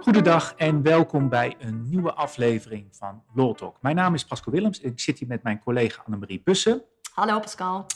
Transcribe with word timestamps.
Goedendag 0.00 0.54
en 0.56 0.82
welkom 0.82 1.28
bij 1.28 1.54
een 1.58 1.88
nieuwe 1.88 2.12
aflevering 2.12 2.96
van 2.96 3.22
Law 3.34 3.54
Talk. 3.54 3.82
Mijn 3.82 3.96
naam 3.96 4.14
is 4.14 4.24
Pascal 4.24 4.52
Willems 4.52 4.80
en 4.80 4.90
ik 4.90 5.00
zit 5.00 5.18
hier 5.18 5.28
met 5.28 5.42
mijn 5.42 5.58
collega 5.58 6.02
Annemarie 6.02 6.42
Bussen. 6.44 6.82
Hallo 7.12 7.40
Pascal. 7.40 7.86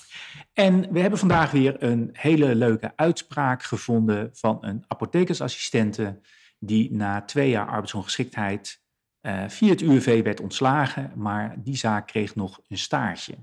En 0.52 0.92
we 0.92 1.00
hebben 1.00 1.18
vandaag 1.18 1.50
weer 1.50 1.82
een 1.82 2.10
hele 2.12 2.54
leuke 2.54 2.92
uitspraak 2.96 3.62
gevonden 3.62 4.30
van 4.32 4.58
een 4.60 4.84
apothekersassistente 4.86 6.20
die 6.58 6.92
na 6.92 7.22
twee 7.22 7.50
jaar 7.50 7.68
arbeidsongeschiktheid 7.68 8.82
uh, 9.22 9.48
via 9.48 9.68
het 9.68 9.80
UWV 9.80 10.22
werd 10.22 10.40
ontslagen, 10.40 11.12
maar 11.16 11.54
die 11.62 11.76
zaak 11.76 12.06
kreeg 12.06 12.34
nog 12.34 12.60
een 12.68 12.78
stage. 12.78 13.34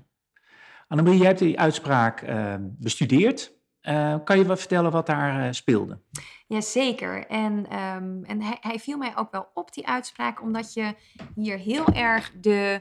Annemarie, 0.88 1.18
jij 1.18 1.28
hebt 1.28 1.38
die 1.40 1.60
uitspraak 1.60 2.22
uh, 2.22 2.54
bestudeerd. 2.60 3.54
Uh, 3.88 4.14
kan 4.24 4.38
je 4.38 4.46
wat 4.46 4.58
vertellen 4.58 4.92
wat 4.92 5.06
daar 5.06 5.54
speelde? 5.54 5.98
Jazeker. 6.46 7.26
En, 7.26 7.52
um, 7.52 8.24
en 8.24 8.42
hij, 8.42 8.56
hij, 8.60 8.78
viel 8.78 8.98
mij 8.98 9.16
ook 9.16 9.30
wel 9.30 9.48
op, 9.54 9.72
die 9.72 9.86
uitspraak, 9.86 10.42
omdat 10.42 10.74
je 10.74 10.94
hier 11.34 11.58
heel 11.58 11.86
erg 11.86 12.32
de, 12.40 12.80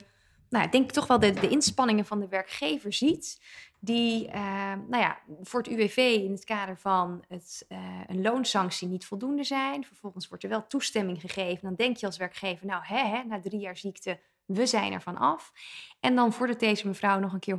nou, 0.49 0.65
ik 0.65 0.71
denk 0.71 0.91
toch 0.91 1.07
wel 1.07 1.19
de, 1.19 1.33
de 1.33 1.49
inspanningen 1.49 2.05
van 2.05 2.19
de 2.19 2.27
werkgever 2.27 2.93
ziet 2.93 3.39
die 3.85 4.27
uh, 4.27 4.33
nou 4.87 4.97
ja, 4.97 5.19
voor 5.41 5.59
het 5.59 5.71
UWV 5.71 5.97
in 5.97 6.31
het 6.31 6.43
kader 6.43 6.77
van 6.77 7.23
het, 7.27 7.65
uh, 7.69 7.77
een 8.07 8.21
loonsanctie 8.21 8.87
niet 8.87 9.05
voldoende 9.05 9.43
zijn. 9.43 9.83
Vervolgens 9.83 10.27
wordt 10.27 10.43
er 10.43 10.49
wel 10.49 10.67
toestemming 10.67 11.21
gegeven. 11.21 11.61
Dan 11.61 11.75
denk 11.75 11.97
je 11.97 12.05
als 12.05 12.17
werkgever, 12.17 12.65
nou 12.65 12.83
hè, 12.85 12.97
hè 12.97 13.23
na 13.23 13.39
drie 13.39 13.59
jaar 13.59 13.77
ziekte, 13.77 14.19
we 14.45 14.65
zijn 14.65 14.93
ervan 14.93 15.17
af. 15.17 15.51
En 15.99 16.15
dan 16.15 16.33
vordert 16.33 16.59
deze 16.59 16.87
mevrouw 16.87 17.19
nog 17.19 17.33
een 17.33 17.39
keer 17.39 17.57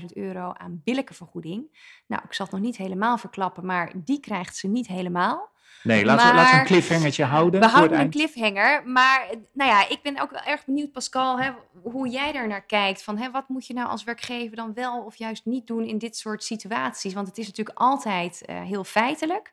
120.000 0.00 0.04
euro 0.14 0.52
aan 0.52 0.80
billijke 0.84 1.14
vergoeding. 1.14 1.78
Nou, 2.06 2.22
ik 2.24 2.32
zal 2.32 2.46
het 2.46 2.54
nog 2.54 2.64
niet 2.64 2.76
helemaal 2.76 3.18
verklappen, 3.18 3.66
maar 3.66 3.92
die 3.94 4.20
krijgt 4.20 4.56
ze 4.56 4.68
niet 4.68 4.86
helemaal. 4.86 5.52
Nee, 5.82 6.04
laten, 6.04 6.28
we, 6.28 6.34
laten 6.34 6.54
we 6.54 6.60
een 6.60 6.66
cliffhangertje 6.66 7.24
houden. 7.24 7.60
We 7.60 7.66
houden 7.66 8.00
een 8.00 8.10
cliffhanger. 8.10 8.82
Maar 8.88 9.26
nou 9.52 9.70
ja, 9.70 9.88
ik 9.88 9.98
ben 10.02 10.20
ook 10.20 10.30
wel 10.30 10.40
erg 10.40 10.64
benieuwd, 10.64 10.92
Pascal, 10.92 11.40
hè, 11.40 11.50
hoe 11.82 12.08
jij 12.08 12.32
daar 12.32 12.48
naar 12.48 12.64
kijkt. 12.64 13.02
Van, 13.02 13.18
hè, 13.18 13.30
wat 13.30 13.48
moet 13.48 13.66
je 13.66 13.74
nou 13.74 13.88
als 13.88 14.04
werkgever 14.04 14.56
dan 14.56 14.74
wel 14.74 15.04
of 15.04 15.16
juist 15.16 15.44
niet 15.44 15.66
doen 15.66 15.84
in 15.84 15.98
dit 15.98 16.16
soort 16.16 16.44
situaties? 16.44 17.14
Want 17.14 17.26
het 17.26 17.38
is 17.38 17.46
natuurlijk 17.46 17.78
altijd 17.78 18.42
uh, 18.46 18.62
heel 18.62 18.84
feitelijk. 18.84 19.52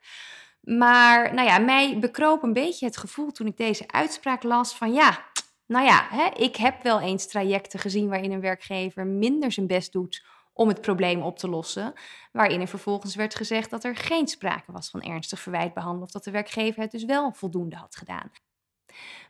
Maar 0.62 1.34
nou 1.34 1.48
ja, 1.48 1.58
mij 1.58 2.00
bekroop 2.00 2.44
een 2.44 2.54
beetje 2.54 2.86
het 2.86 2.98
gevoel 2.98 3.32
toen 3.32 3.48
ik 3.48 3.58
deze 3.58 3.84
uitspraak 3.88 4.44
las 4.44 4.76
van 4.76 4.94
ja, 4.94 5.26
nou 5.72 5.86
ja, 5.86 6.08
hè, 6.10 6.26
ik 6.26 6.56
heb 6.56 6.84
wel 6.84 7.00
eens 7.00 7.28
trajecten 7.28 7.80
gezien 7.80 8.10
waarin 8.10 8.32
een 8.32 8.42
werkgever 8.42 9.08
minder 9.08 9.52
zijn 9.52 9.68
best 9.68 9.92
doet 9.92 10.26
om 10.54 10.68
het 10.68 10.82
probleem 10.82 11.22
op 11.22 11.38
te 11.38 11.50
lossen. 11.50 11.94
Waarin 12.32 12.62
er 12.62 12.68
vervolgens 12.68 13.16
werd 13.16 13.36
gezegd 13.36 13.70
dat 13.70 13.84
er 13.84 13.96
geen 13.96 14.28
sprake 14.28 14.72
was 14.72 14.90
van 14.90 15.02
ernstig 15.02 15.40
verwijt 15.40 15.74
behandeld. 15.74 16.04
Of 16.04 16.12
dat 16.12 16.24
de 16.24 16.32
werkgever 16.32 16.82
het 16.82 16.92
dus 16.92 17.06
wel 17.06 17.34
voldoende 17.34 17.76
had 17.76 17.96
gedaan. 17.96 18.32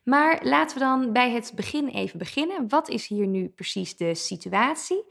Maar 0.04 0.40
laten 0.44 0.78
we 0.78 0.84
dan 0.84 1.14
bij 1.14 1.32
het 1.32 1.52
begin 1.56 1.88
even 1.88 2.20
beginnen. 2.20 2.70
Wat 2.70 2.90
is 2.90 3.08
hier 3.08 3.28
nu 3.28 3.50
precies 3.50 3.96
de 3.96 4.16
situatie? 4.16 5.06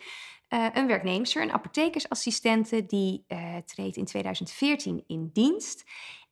Uh, 0.48 0.66
een 0.72 0.86
werknemster, 0.86 1.42
een 1.42 1.52
apothekersassistente, 1.52 2.86
die 2.86 3.24
uh, 3.28 3.56
treedt 3.56 3.96
in 3.96 4.04
2014 4.04 5.04
in 5.06 5.30
dienst. 5.32 5.84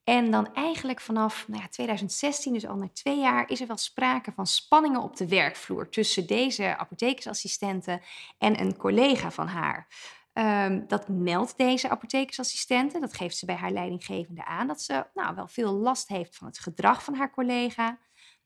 En 0.09 0.31
dan 0.31 0.55
eigenlijk 0.55 1.01
vanaf 1.01 1.49
nou 1.49 1.63
ja, 1.63 1.69
2016, 1.69 2.53
dus 2.53 2.67
al 2.67 2.77
na 2.77 2.89
twee 2.93 3.19
jaar, 3.19 3.51
is 3.51 3.61
er 3.61 3.67
wel 3.67 3.77
sprake 3.77 4.33
van 4.33 4.47
spanningen 4.47 5.03
op 5.03 5.17
de 5.17 5.29
werkvloer 5.29 5.89
tussen 5.89 6.27
deze 6.27 6.77
apothekersassistente 6.77 8.03
en 8.39 8.61
een 8.61 8.77
collega 8.77 9.31
van 9.31 9.47
haar. 9.47 9.87
Um, 10.33 10.85
dat 10.87 11.09
meldt 11.09 11.57
deze 11.57 11.89
apothekersassistente, 11.89 13.01
dat 13.01 13.15
geeft 13.15 13.37
ze 13.37 13.47
bij 13.47 13.55
haar 13.55 13.71
leidinggevende 13.71 14.45
aan, 14.45 14.67
dat 14.67 14.83
ze 14.83 15.07
nou, 15.15 15.35
wel 15.35 15.49
veel 15.49 15.73
last 15.73 16.09
heeft 16.09 16.37
van 16.37 16.47
het 16.47 16.59
gedrag 16.59 17.05
van 17.05 17.15
haar 17.15 17.31
collega. 17.31 17.99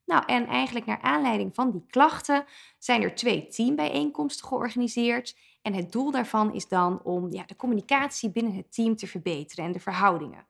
Nou, 0.04 0.24
en 0.26 0.46
eigenlijk 0.46 0.86
naar 0.86 1.00
aanleiding 1.00 1.54
van 1.54 1.70
die 1.70 1.86
klachten 1.86 2.44
zijn 2.78 3.02
er 3.02 3.14
twee 3.14 3.46
teambijeenkomsten 3.46 4.46
georganiseerd. 4.46 5.36
En 5.62 5.74
het 5.74 5.92
doel 5.92 6.10
daarvan 6.10 6.54
is 6.54 6.68
dan 6.68 7.02
om 7.02 7.30
ja, 7.30 7.42
de 7.46 7.56
communicatie 7.56 8.30
binnen 8.30 8.54
het 8.54 8.72
team 8.72 8.96
te 8.96 9.06
verbeteren 9.06 9.64
en 9.64 9.72
de 9.72 9.80
verhoudingen. 9.80 10.46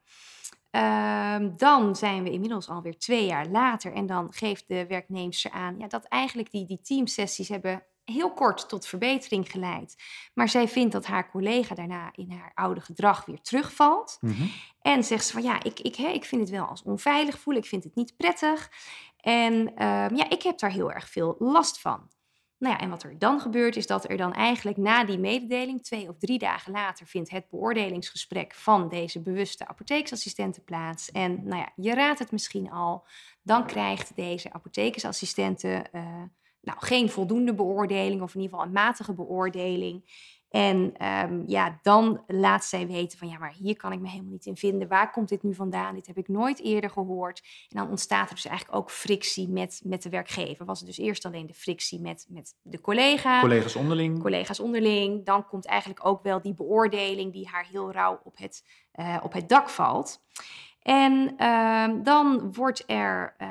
Ehm, 0.72 1.50
dan 1.56 1.96
zijn 1.96 2.22
we 2.22 2.30
inmiddels 2.30 2.68
alweer 2.68 2.98
twee 2.98 3.26
jaar 3.26 3.46
later 3.46 3.92
en 3.92 4.06
dan 4.06 4.32
geeft 4.32 4.68
de 4.68 4.86
werknemster 4.86 5.50
aan 5.50 5.78
ja, 5.78 5.86
dat 5.86 6.04
eigenlijk 6.04 6.50
die, 6.50 6.66
die 6.66 6.80
teamsessies 6.80 7.48
hebben 7.48 7.82
heel 8.04 8.32
kort 8.32 8.68
tot 8.68 8.86
verbetering 8.86 9.50
geleid. 9.50 9.96
Maar 10.34 10.48
zij 10.48 10.68
vindt 10.68 10.92
dat 10.92 11.06
haar 11.06 11.30
collega 11.30 11.74
daarna 11.74 12.10
in 12.14 12.30
haar 12.30 12.50
oude 12.54 12.80
gedrag 12.80 13.24
weer 13.24 13.40
terugvalt. 13.40 14.18
Mhm. 14.20 14.46
En 14.80 15.04
zegt 15.04 15.26
ze 15.26 15.32
van 15.32 15.42
ja, 15.42 15.62
ik, 15.62 15.80
ik, 15.80 15.96
ik 15.96 16.24
vind 16.24 16.40
het 16.40 16.50
wel 16.50 16.66
als 16.66 16.82
onveilig 16.82 17.38
voelen, 17.38 17.62
ik 17.62 17.68
vind 17.68 17.84
het 17.84 17.94
niet 17.94 18.16
prettig. 18.16 18.70
En 19.16 19.52
um, 19.52 20.16
ja, 20.16 20.30
ik 20.30 20.42
heb 20.42 20.58
daar 20.58 20.70
heel 20.70 20.92
erg 20.92 21.08
veel 21.08 21.36
last 21.38 21.80
van. 21.80 22.08
Nou 22.62 22.74
ja, 22.74 22.80
en 22.80 22.90
wat 22.90 23.02
er 23.02 23.18
dan 23.18 23.40
gebeurt 23.40 23.76
is 23.76 23.86
dat 23.86 24.10
er 24.10 24.16
dan 24.16 24.32
eigenlijk 24.32 24.76
na 24.76 25.04
die 25.04 25.18
mededeling, 25.18 25.82
twee 25.82 26.08
of 26.08 26.18
drie 26.18 26.38
dagen 26.38 26.72
later, 26.72 27.06
vindt 27.06 27.30
het 27.30 27.48
beoordelingsgesprek 27.48 28.54
van 28.54 28.88
deze 28.88 29.20
bewuste 29.20 29.68
apothekersassistenten 29.68 30.64
plaats. 30.64 31.10
En 31.10 31.40
nou 31.44 31.60
ja, 31.60 31.72
je 31.76 31.94
raadt 31.94 32.18
het 32.18 32.30
misschien 32.30 32.70
al, 32.70 33.04
dan 33.42 33.66
krijgt 33.66 34.16
deze 34.16 34.52
apothekersassistente 34.52 35.86
uh, 35.92 36.02
nou, 36.60 36.78
geen 36.80 37.10
voldoende 37.10 37.54
beoordeling 37.54 38.22
of 38.22 38.34
in 38.34 38.40
ieder 38.40 38.56
geval 38.56 38.66
een 38.66 38.82
matige 38.82 39.14
beoordeling. 39.14 40.04
En 40.52 41.06
um, 41.06 41.42
ja, 41.46 41.78
dan 41.82 42.22
laat 42.26 42.64
zij 42.64 42.86
weten 42.86 43.18
van 43.18 43.28
ja, 43.28 43.38
maar 43.38 43.52
hier 43.58 43.76
kan 43.76 43.92
ik 43.92 44.00
me 44.00 44.08
helemaal 44.08 44.32
niet 44.32 44.46
in 44.46 44.56
vinden. 44.56 44.88
Waar 44.88 45.10
komt 45.10 45.28
dit 45.28 45.42
nu 45.42 45.54
vandaan? 45.54 45.94
Dit 45.94 46.06
heb 46.06 46.18
ik 46.18 46.28
nooit 46.28 46.60
eerder 46.60 46.90
gehoord. 46.90 47.42
En 47.68 47.76
dan 47.78 47.88
ontstaat 47.88 48.28
er 48.28 48.34
dus 48.34 48.46
eigenlijk 48.46 48.78
ook 48.78 48.90
frictie 48.90 49.48
met, 49.48 49.80
met 49.84 50.02
de 50.02 50.08
werkgever. 50.08 50.64
Was 50.64 50.78
het 50.78 50.88
dus 50.88 50.98
eerst 50.98 51.24
alleen 51.24 51.46
de 51.46 51.54
frictie 51.54 52.00
met, 52.00 52.26
met 52.28 52.54
de 52.62 52.80
collega. 52.80 53.40
Collega's 53.40 53.76
onderling. 53.76 54.20
Collega's 54.20 54.60
onderling. 54.60 55.24
Dan 55.24 55.46
komt 55.46 55.66
eigenlijk 55.66 56.06
ook 56.06 56.22
wel 56.22 56.42
die 56.42 56.54
beoordeling 56.54 57.32
die 57.32 57.48
haar 57.48 57.66
heel 57.70 57.92
rauw 57.92 58.20
op 58.24 58.36
het, 58.36 58.64
uh, 58.94 59.16
op 59.22 59.32
het 59.32 59.48
dak 59.48 59.68
valt. 59.68 60.20
En 60.82 61.34
uh, 61.38 61.88
dan 62.02 62.52
wordt 62.52 62.84
er 62.86 63.34
uh, 63.38 63.48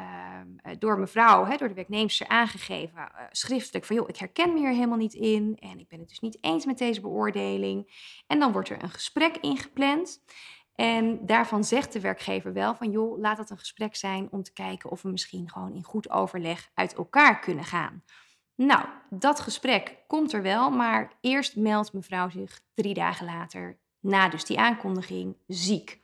door 0.79 0.99
mevrouw, 0.99 1.45
hè, 1.45 1.57
door 1.57 1.67
de 1.67 1.73
werknemster 1.73 2.27
aangegeven, 2.27 2.97
uh, 2.97 3.05
schriftelijk 3.31 3.85
van 3.85 3.95
joh, 3.95 4.09
ik 4.09 4.17
herken 4.17 4.53
me 4.53 4.59
hier 4.59 4.69
helemaal 4.69 4.97
niet 4.97 5.13
in 5.13 5.57
en 5.59 5.79
ik 5.79 5.87
ben 5.87 5.99
het 5.99 6.09
dus 6.09 6.19
niet 6.19 6.37
eens 6.41 6.65
met 6.65 6.77
deze 6.77 7.01
beoordeling. 7.01 7.93
En 8.27 8.39
dan 8.39 8.51
wordt 8.51 8.69
er 8.69 8.83
een 8.83 8.89
gesprek 8.89 9.37
ingepland. 9.37 10.23
En 10.75 11.25
daarvan 11.25 11.63
zegt 11.63 11.93
de 11.93 11.99
werkgever 11.99 12.53
wel 12.53 12.75
van 12.75 12.91
joh, 12.91 13.19
laat 13.19 13.37
het 13.37 13.49
een 13.49 13.57
gesprek 13.57 13.95
zijn 13.95 14.27
om 14.31 14.43
te 14.43 14.53
kijken 14.53 14.91
of 14.91 15.01
we 15.01 15.09
misschien 15.09 15.49
gewoon 15.49 15.73
in 15.73 15.83
goed 15.83 16.09
overleg 16.09 16.71
uit 16.73 16.93
elkaar 16.93 17.39
kunnen 17.39 17.63
gaan. 17.63 18.03
Nou, 18.55 18.85
dat 19.09 19.39
gesprek 19.39 19.97
komt 20.07 20.33
er 20.33 20.41
wel, 20.41 20.69
maar 20.69 21.11
eerst 21.21 21.55
meldt 21.55 21.93
mevrouw 21.93 22.29
zich 22.29 22.61
drie 22.73 22.93
dagen 22.93 23.25
later, 23.25 23.77
na 23.99 24.29
dus 24.29 24.45
die 24.45 24.59
aankondiging, 24.59 25.37
ziek. 25.47 26.01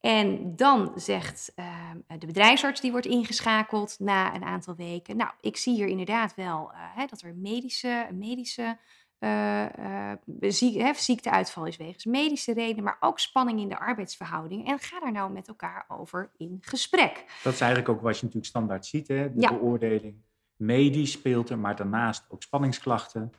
En 0.00 0.56
dan 0.56 0.92
zegt 0.94 1.52
uh, 1.56 1.66
de 2.18 2.26
bedrijfsarts 2.26 2.80
die 2.80 2.90
wordt 2.90 3.06
ingeschakeld 3.06 3.96
na 3.98 4.34
een 4.34 4.44
aantal 4.44 4.74
weken. 4.74 5.16
Nou, 5.16 5.30
ik 5.40 5.56
zie 5.56 5.74
hier 5.74 5.86
inderdaad 5.86 6.34
wel 6.34 6.70
uh, 6.72 6.78
hè, 6.94 7.06
dat 7.06 7.22
er 7.22 7.34
medische, 7.34 8.08
medische 8.12 8.78
uh, 9.18 9.66
ziek, 10.40 10.96
ziekteuitval 10.96 11.66
is 11.66 11.76
wegens 11.76 12.04
medische 12.04 12.52
redenen, 12.52 12.84
maar 12.84 12.96
ook 13.00 13.18
spanning 13.18 13.60
in 13.60 13.68
de 13.68 13.78
arbeidsverhouding. 13.78 14.66
En 14.66 14.78
ga 14.78 15.00
daar 15.00 15.12
nou 15.12 15.32
met 15.32 15.48
elkaar 15.48 15.84
over 15.88 16.30
in 16.36 16.58
gesprek. 16.60 17.24
Dat 17.42 17.52
is 17.52 17.60
eigenlijk 17.60 17.90
ook 17.90 18.00
wat 18.00 18.14
je 18.14 18.20
natuurlijk 18.20 18.52
standaard 18.52 18.86
ziet, 18.86 19.08
hè? 19.08 19.34
de 19.34 19.48
beoordeling. 19.48 20.22
Medisch 20.56 21.12
speelt 21.12 21.50
er, 21.50 21.58
maar 21.58 21.76
daarnaast 21.76 22.24
ook 22.28 22.42
spanningsklachten. 22.42 23.32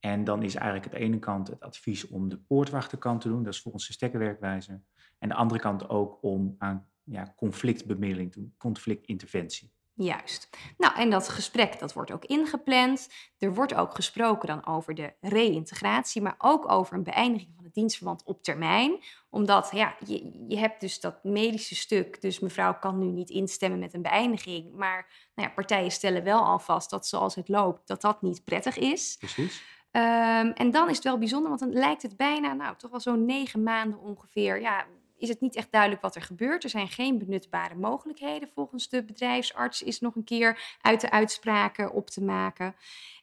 En 0.00 0.24
dan 0.24 0.42
is 0.42 0.54
eigenlijk 0.54 0.86
aan 0.86 0.98
de 0.98 1.06
ene 1.06 1.18
kant 1.18 1.48
het 1.48 1.60
advies 1.60 2.08
om 2.08 2.28
de 2.28 2.36
poortwachterkant 2.36 3.20
te 3.20 3.28
doen. 3.28 3.42
Dat 3.42 3.54
is 3.54 3.60
volgens 3.60 3.86
de 3.86 3.92
stekkerwerkwijze. 3.92 4.80
En 5.20 5.28
de 5.28 5.34
andere 5.34 5.60
kant 5.60 5.88
ook 5.88 6.18
om 6.20 6.54
aan 6.58 6.88
ja, 7.04 7.34
conflictbemiddeling 7.36 8.32
te 8.32 8.38
doen, 8.38 8.54
conflictinterventie. 8.58 9.72
Juist. 9.94 10.48
Nou, 10.78 10.96
en 10.96 11.10
dat 11.10 11.28
gesprek 11.28 11.78
dat 11.78 11.92
wordt 11.92 12.12
ook 12.12 12.24
ingepland. 12.24 13.08
Er 13.38 13.54
wordt 13.54 13.74
ook 13.74 13.94
gesproken 13.94 14.48
dan 14.48 14.66
over 14.66 14.94
de 14.94 15.12
reïntegratie, 15.20 16.22
maar 16.22 16.34
ook 16.38 16.70
over 16.70 16.94
een 16.96 17.02
beëindiging 17.02 17.52
van 17.54 17.64
het 17.64 17.74
dienstverband 17.74 18.22
op 18.24 18.42
termijn. 18.42 18.98
Omdat 19.30 19.68
ja, 19.72 19.96
je, 20.06 20.44
je 20.48 20.58
hebt 20.58 20.80
dus 20.80 21.00
dat 21.00 21.24
medische 21.24 21.74
stuk, 21.74 22.20
dus 22.20 22.40
mevrouw 22.40 22.78
kan 22.78 22.98
nu 22.98 23.06
niet 23.06 23.30
instemmen 23.30 23.78
met 23.78 23.94
een 23.94 24.02
beëindiging. 24.02 24.74
Maar 24.74 25.06
nou 25.34 25.48
ja, 25.48 25.54
partijen 25.54 25.90
stellen 25.90 26.24
wel 26.24 26.44
al 26.44 26.58
vast 26.58 26.90
dat 26.90 27.06
zoals 27.06 27.34
het 27.34 27.48
loopt, 27.48 27.88
dat 27.88 28.00
dat 28.00 28.22
niet 28.22 28.44
prettig 28.44 28.78
is. 28.78 29.16
Precies. 29.18 29.62
Um, 29.92 30.52
en 30.52 30.70
dan 30.70 30.88
is 30.88 30.94
het 30.94 31.04
wel 31.04 31.18
bijzonder, 31.18 31.48
want 31.48 31.60
dan 31.60 31.72
lijkt 31.72 32.02
het 32.02 32.16
bijna, 32.16 32.52
nou 32.52 32.76
toch 32.76 32.90
wel 32.90 33.00
zo'n 33.00 33.24
negen 33.24 33.62
maanden 33.62 34.00
ongeveer. 34.00 34.60
Ja, 34.60 34.86
is 35.20 35.28
het 35.28 35.40
niet 35.40 35.56
echt 35.56 35.72
duidelijk 35.72 36.02
wat 36.02 36.14
er 36.14 36.22
gebeurt. 36.22 36.64
Er 36.64 36.70
zijn 36.70 36.88
geen 36.88 37.18
benutbare 37.18 37.74
mogelijkheden. 37.74 38.50
Volgens 38.54 38.88
de 38.88 39.04
bedrijfsarts 39.04 39.82
is 39.82 40.00
nog 40.00 40.14
een 40.16 40.24
keer 40.24 40.76
uit 40.80 41.00
de 41.00 41.10
uitspraken 41.10 41.92
op 41.92 42.10
te 42.10 42.22
maken. 42.22 42.74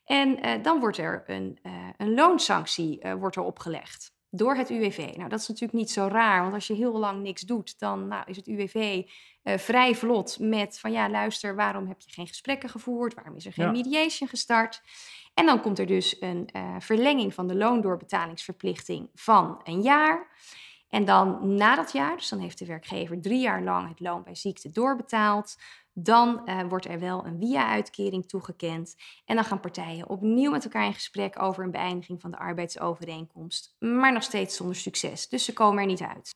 En 0.06 0.46
uh, 0.46 0.64
dan 0.64 0.80
wordt 0.80 0.98
er 0.98 1.24
een, 1.26 1.60
uh, 1.64 1.74
een 1.98 2.14
loonsanctie 2.14 3.06
uh, 3.06 3.14
wordt 3.14 3.36
er 3.36 3.44
opgelegd. 3.44 4.16
door 4.30 4.56
het 4.56 4.70
UWV. 4.70 4.98
Nou, 4.98 5.30
dat 5.30 5.40
is 5.40 5.48
natuurlijk 5.48 5.80
niet 5.80 5.92
zo 5.92 6.08
raar, 6.08 6.42
want 6.42 6.54
als 6.54 6.68
je 6.68 6.74
heel 6.74 6.98
lang 6.98 7.22
niks 7.22 7.42
doet, 7.42 7.80
dan 7.80 8.08
nou, 8.08 8.24
is 8.26 8.36
het 8.36 8.48
UWV 8.48 9.04
vrij 9.44 9.96
vlot 9.96 10.40
met 10.40 10.80
van 10.80 10.92
ja, 10.92 11.10
luister, 11.10 11.56
waarom 11.56 11.88
heb 11.88 12.02
je 12.02 12.12
geen 12.12 12.28
gesprekken 12.28 12.70
gevoerd? 12.70 13.14
Waarom 13.14 13.36
is 13.36 13.46
er 13.46 13.54
geen 13.54 13.72
mediation 13.72 14.30
gestart? 14.30 14.82
En 15.34 15.46
dan 15.46 15.62
komt 15.62 15.80
er 15.80 15.86
dus 15.86 16.22
een 16.22 16.50
verlenging 16.80 17.34
van 17.34 17.48
de 17.48 17.56
loondoorbetalingsverplichting 17.56 19.10
van 19.14 19.62
een 19.64 19.82
jaar. 19.82 20.28
En 20.90 21.06
dan 21.06 21.56
na 21.56 21.76
dat 21.76 21.92
jaar, 21.92 22.18
dus 22.18 22.30
dan 22.30 22.40
heeft 22.40 22.60
de 22.60 22.66
werkgever 22.66 23.22
drie 23.22 23.42
jaar 23.42 23.64
lang 23.64 23.90
het 23.90 24.00
loon 24.00 24.24
bij 24.24 24.36
ziekte 24.36 24.72
doorbetaald. 24.72 25.56
Dan 25.94 26.42
uh, 26.46 26.62
wordt 26.70 26.86
er 26.86 27.00
wel 27.00 27.26
een 27.26 27.40
via-uitkering 27.40 28.28
toegekend. 28.28 28.96
En 29.26 29.36
dan 29.36 29.44
gaan 29.44 29.60
partijen 29.60 30.10
opnieuw 30.10 30.52
met 30.52 30.64
elkaar 30.64 30.86
in 30.86 30.94
gesprek 30.94 31.42
over 31.42 31.64
een 31.64 31.72
beëindiging 31.72 32.22
van 32.22 32.32
de 32.32 32.38
arbeidsovereenkomst. 32.38 33.76
Maar 33.80 34.14
nog 34.14 34.24
steeds 34.24 34.56
zonder 34.56 34.76
succes. 34.76 35.30
Dus 35.30 35.46
ze 35.46 35.54
komen 35.54 35.80
er 35.82 35.88
niet 35.88 36.02
uit. 36.02 36.36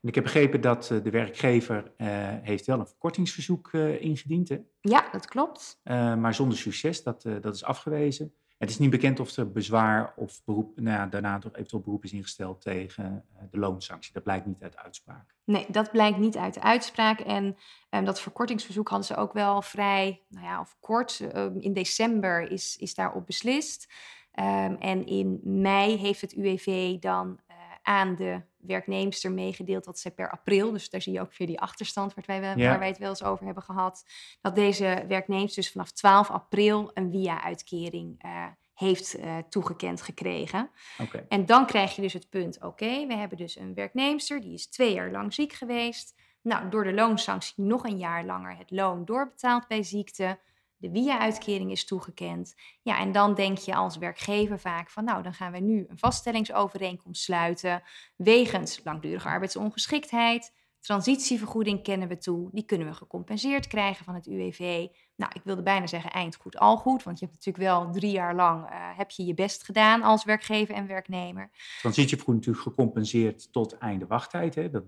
En 0.00 0.08
ik 0.08 0.14
heb 0.14 0.24
begrepen 0.24 0.60
dat 0.60 0.90
uh, 0.90 1.02
de 1.02 1.10
werkgever 1.10 1.92
uh, 1.96 2.06
heeft 2.42 2.66
wel 2.66 2.78
een 2.78 2.86
verkortingsverzoek 2.86 3.72
ingediend. 3.72 4.48
Hè? 4.48 4.58
Ja, 4.80 5.08
dat 5.12 5.26
klopt. 5.26 5.80
maar 5.84 6.34
zonder 6.34 6.58
succes, 6.58 7.02
dat, 7.02 7.22
dat 7.22 7.54
is 7.54 7.64
afgewezen. 7.64 8.34
Het 8.58 8.70
is 8.70 8.78
niet 8.78 8.90
bekend 8.90 9.20
of 9.20 9.36
er 9.36 9.52
bezwaar 9.52 10.12
of 10.16 10.44
beroep, 10.44 10.80
nou 10.80 10.96
ja, 10.96 11.06
daarna 11.06 11.38
toch 11.38 11.52
eventueel 11.52 11.82
beroep 11.82 12.04
is 12.04 12.12
ingesteld 12.12 12.60
tegen 12.60 13.24
eh, 13.34 13.42
de 13.50 13.58
loonsanctie. 13.58 14.12
Dat 14.12 14.22
blijkt 14.22 14.46
niet 14.46 14.62
uit 14.62 14.72
de 14.72 14.78
uitspraak. 14.78 15.34
Nee, 15.44 15.66
dat 15.68 15.90
blijkt 15.90 16.18
niet 16.18 16.36
uit 16.36 16.54
de 16.54 16.62
uitspraak. 16.62 17.20
En 17.20 17.56
um, 17.90 18.04
dat 18.04 18.20
verkortingsverzoek 18.20 18.88
hadden 18.88 19.06
ze 19.06 19.16
ook 19.16 19.32
wel 19.32 19.62
vrij, 19.62 20.22
nou 20.28 20.44
ja, 20.44 20.60
of 20.60 20.76
kort. 20.80 21.20
Um, 21.34 21.60
in 21.60 21.72
december 21.72 22.50
is, 22.50 22.76
is 22.76 22.94
daarop 22.94 23.26
beslist. 23.26 23.92
Um, 24.38 24.76
en 24.76 25.06
in 25.06 25.40
mei 25.42 25.96
heeft 25.96 26.20
het 26.20 26.32
UWV 26.32 26.98
dan 26.98 27.40
aan 27.88 28.14
de 28.14 28.40
werknemster 28.56 29.32
meegedeeld 29.32 29.84
dat 29.84 29.98
ze 29.98 30.10
per 30.10 30.30
april, 30.30 30.72
dus 30.72 30.90
daar 30.90 31.02
zie 31.02 31.12
je 31.12 31.20
ook 31.20 31.36
weer 31.36 31.46
die 31.46 31.60
achterstand 31.60 32.14
waar 32.14 32.40
wij, 32.40 32.56
ja. 32.56 32.68
waar 32.68 32.78
wij 32.78 32.88
het 32.88 32.98
wel 32.98 33.08
eens 33.08 33.22
over 33.22 33.44
hebben 33.44 33.62
gehad, 33.62 34.04
dat 34.40 34.54
deze 34.54 35.04
werknemster 35.08 35.62
dus 35.62 35.72
vanaf 35.72 35.92
12 35.92 36.30
april 36.30 36.90
een 36.94 37.10
via-uitkering 37.10 38.24
uh, 38.24 38.46
heeft 38.74 39.18
uh, 39.18 39.36
toegekend 39.48 40.02
gekregen. 40.02 40.70
Okay. 40.98 41.24
En 41.28 41.46
dan 41.46 41.66
krijg 41.66 41.96
je 41.96 42.02
dus 42.02 42.12
het 42.12 42.28
punt, 42.28 42.56
oké, 42.56 42.66
okay, 42.66 43.06
we 43.06 43.14
hebben 43.14 43.38
dus 43.38 43.56
een 43.56 43.74
werknemster, 43.74 44.40
die 44.40 44.52
is 44.52 44.68
twee 44.68 44.94
jaar 44.94 45.10
lang 45.10 45.34
ziek 45.34 45.52
geweest. 45.52 46.14
Nou, 46.42 46.68
door 46.68 46.84
de 46.84 46.94
loonsanctie 46.94 47.64
nog 47.64 47.84
een 47.84 47.98
jaar 47.98 48.24
langer 48.24 48.56
het 48.56 48.70
loon 48.70 49.04
doorbetaald 49.04 49.66
bij 49.66 49.82
ziekte 49.82 50.38
de 50.78 50.90
via-uitkering 50.90 51.70
is 51.70 51.84
toegekend. 51.84 52.54
Ja, 52.82 52.98
en 52.98 53.12
dan 53.12 53.34
denk 53.34 53.58
je 53.58 53.74
als 53.74 53.96
werkgever 53.96 54.58
vaak 54.58 54.90
van, 54.90 55.04
nou, 55.04 55.22
dan 55.22 55.34
gaan 55.34 55.52
we 55.52 55.58
nu 55.58 55.84
een 55.88 55.98
vaststellingsovereenkomst 55.98 57.22
sluiten 57.22 57.82
wegens 58.16 58.80
langdurige 58.84 59.28
arbeidsongeschiktheid. 59.28 60.56
Transitievergoeding 60.80 61.82
kennen 61.82 62.08
we 62.08 62.18
toe, 62.18 62.48
die 62.52 62.64
kunnen 62.64 62.86
we 62.86 62.94
gecompenseerd 62.94 63.66
krijgen 63.66 64.04
van 64.04 64.14
het 64.14 64.26
UWV. 64.26 64.86
Nou, 65.18 65.32
ik 65.34 65.40
wilde 65.44 65.62
bijna 65.62 65.86
zeggen 65.86 66.10
eind 66.10 66.36
goed, 66.36 66.58
al 66.58 66.76
goed. 66.76 67.02
Want 67.02 67.18
je 67.18 67.24
hebt 67.24 67.36
natuurlijk 67.36 67.72
wel 67.72 67.90
drie 67.92 68.10
jaar 68.10 68.34
lang 68.34 68.62
uh, 68.62 68.70
heb 68.96 69.10
je 69.10 69.24
je 69.24 69.34
best 69.34 69.64
gedaan 69.64 70.02
als 70.02 70.24
werkgever 70.24 70.74
en 70.74 70.86
werknemer. 70.86 71.50
Transitievergoeding 71.80 72.46
natuurlijk 72.46 72.76
gecompenseerd 72.76 73.52
tot 73.52 73.78
einde 73.78 74.06
wachttijd. 74.06 74.54
Hè? 74.54 74.70
Dat 74.70 74.84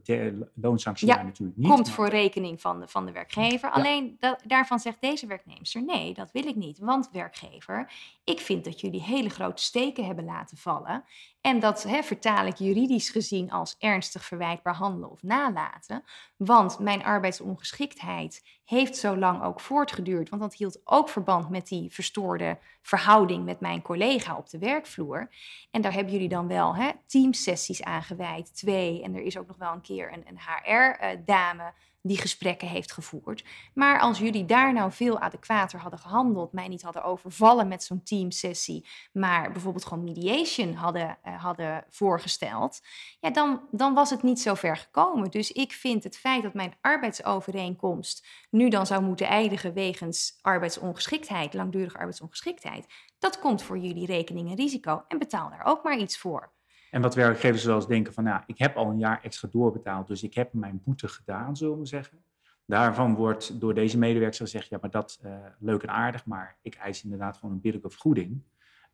loonsanctie 0.54 1.08
ja, 1.08 1.22
natuurlijk 1.22 1.58
niet. 1.58 1.68
komt 1.68 1.90
voor 1.90 2.08
rekening 2.08 2.60
van 2.60 2.80
de, 2.80 2.88
van 2.88 3.06
de 3.06 3.12
werkgever. 3.12 3.70
Alleen 3.70 4.16
dat, 4.18 4.42
daarvan 4.46 4.78
zegt 4.78 5.00
deze 5.00 5.26
werknemer, 5.26 5.82
nee, 5.84 6.14
dat 6.14 6.30
wil 6.32 6.46
ik 6.46 6.56
niet. 6.56 6.78
Want 6.78 7.08
werkgever, 7.12 7.92
ik 8.24 8.40
vind 8.40 8.64
dat 8.64 8.80
jullie 8.80 9.02
hele 9.02 9.28
grote 9.28 9.62
steken 9.62 10.04
hebben 10.04 10.24
laten 10.24 10.56
vallen. 10.56 11.04
En 11.40 11.60
dat 11.60 11.82
hè, 11.82 12.02
vertaal 12.02 12.46
ik 12.46 12.56
juridisch 12.56 13.10
gezien 13.10 13.50
als 13.50 13.76
ernstig 13.78 14.24
verwijtbaar 14.24 14.74
handelen 14.74 15.10
of 15.10 15.22
nalaten. 15.22 16.04
Want 16.36 16.78
mijn 16.78 17.04
arbeidsongeschiktheid 17.04 18.58
heeft 18.64 18.96
zo 18.96 19.16
lang 19.16 19.42
ook 19.42 19.60
voortgeduurd. 19.60 20.19
Want 20.28 20.42
dat 20.42 20.54
hield 20.54 20.80
ook 20.84 21.08
verband 21.08 21.50
met 21.50 21.68
die 21.68 21.92
verstoorde 21.92 22.58
verhouding 22.82 23.44
met 23.44 23.60
mijn 23.60 23.82
collega 23.82 24.36
op 24.36 24.48
de 24.50 24.58
werkvloer. 24.58 25.28
En 25.70 25.80
daar 25.80 25.92
hebben 25.92 26.12
jullie 26.12 26.28
dan 26.28 26.48
wel 26.48 26.76
hè, 26.76 26.90
teamsessies 27.06 27.82
aan 27.82 28.02
gewijd, 28.02 28.54
twee. 28.54 29.02
En 29.02 29.14
er 29.14 29.22
is 29.22 29.38
ook 29.38 29.46
nog 29.46 29.56
wel 29.56 29.72
een 29.72 29.80
keer 29.80 30.12
een, 30.12 30.24
een 30.26 30.38
HR-dame 30.38 31.62
eh, 31.62 31.68
die 32.02 32.18
gesprekken 32.18 32.68
heeft 32.68 32.92
gevoerd. 32.92 33.44
Maar 33.74 34.00
als 34.00 34.18
jullie 34.18 34.44
daar 34.44 34.72
nou 34.72 34.92
veel 34.92 35.18
adequater 35.18 35.80
hadden 35.80 36.00
gehandeld, 36.00 36.52
mij 36.52 36.68
niet 36.68 36.82
hadden 36.82 37.04
overvallen 37.04 37.68
met 37.68 37.82
zo'n 37.82 38.02
teamsessie, 38.02 38.86
maar 39.12 39.52
bijvoorbeeld 39.52 39.84
gewoon 39.84 40.04
mediation 40.04 40.74
hadden, 40.74 41.18
uh, 41.24 41.42
hadden 41.42 41.84
voorgesteld, 41.90 42.80
ja, 43.20 43.30
dan, 43.30 43.60
dan 43.70 43.94
was 43.94 44.10
het 44.10 44.22
niet 44.22 44.40
zo 44.40 44.54
ver 44.54 44.76
gekomen. 44.76 45.30
Dus 45.30 45.52
ik 45.52 45.72
vind 45.72 46.04
het 46.04 46.16
feit 46.18 46.42
dat 46.42 46.54
mijn 46.54 46.74
arbeidsovereenkomst 46.80 48.26
nu 48.50 48.68
dan 48.68 48.86
zou 48.86 49.02
moeten 49.02 49.26
eindigen 49.26 49.72
wegens 49.72 50.38
arbeidsongeschiktheid, 50.42 51.54
langdurige 51.54 51.98
arbeidsongeschiktheid, 51.98 52.86
dat 53.18 53.38
komt 53.38 53.62
voor 53.62 53.78
jullie 53.78 54.06
rekening 54.06 54.50
en 54.50 54.56
risico 54.56 55.04
en 55.08 55.18
betaal 55.18 55.50
daar 55.50 55.64
ook 55.64 55.82
maar 55.82 55.98
iets 55.98 56.18
voor. 56.18 56.52
En 56.90 57.02
wat 57.02 57.14
werkgevers 57.14 57.64
eens 57.64 57.86
denken 57.86 58.12
van, 58.12 58.24
nou, 58.24 58.42
ik 58.46 58.58
heb 58.58 58.76
al 58.76 58.90
een 58.90 58.98
jaar 58.98 59.22
extra 59.22 59.48
doorbetaald, 59.50 60.06
dus 60.06 60.22
ik 60.22 60.34
heb 60.34 60.52
mijn 60.52 60.80
boete 60.84 61.08
gedaan, 61.08 61.56
zullen 61.56 61.78
we 61.78 61.86
zeggen. 61.86 62.18
Daarvan 62.64 63.14
wordt 63.14 63.60
door 63.60 63.74
deze 63.74 63.98
medewerker 63.98 64.40
gezegd, 64.40 64.68
ja, 64.68 64.78
maar 64.80 64.90
dat 64.90 65.20
uh, 65.24 65.32
leuk 65.58 65.82
en 65.82 65.90
aardig, 65.90 66.26
maar 66.26 66.56
ik 66.62 66.74
eis 66.74 67.04
inderdaad 67.04 67.36
gewoon 67.36 67.54
een 67.54 67.60
billijke 67.60 67.90
vergoeding. 67.90 68.42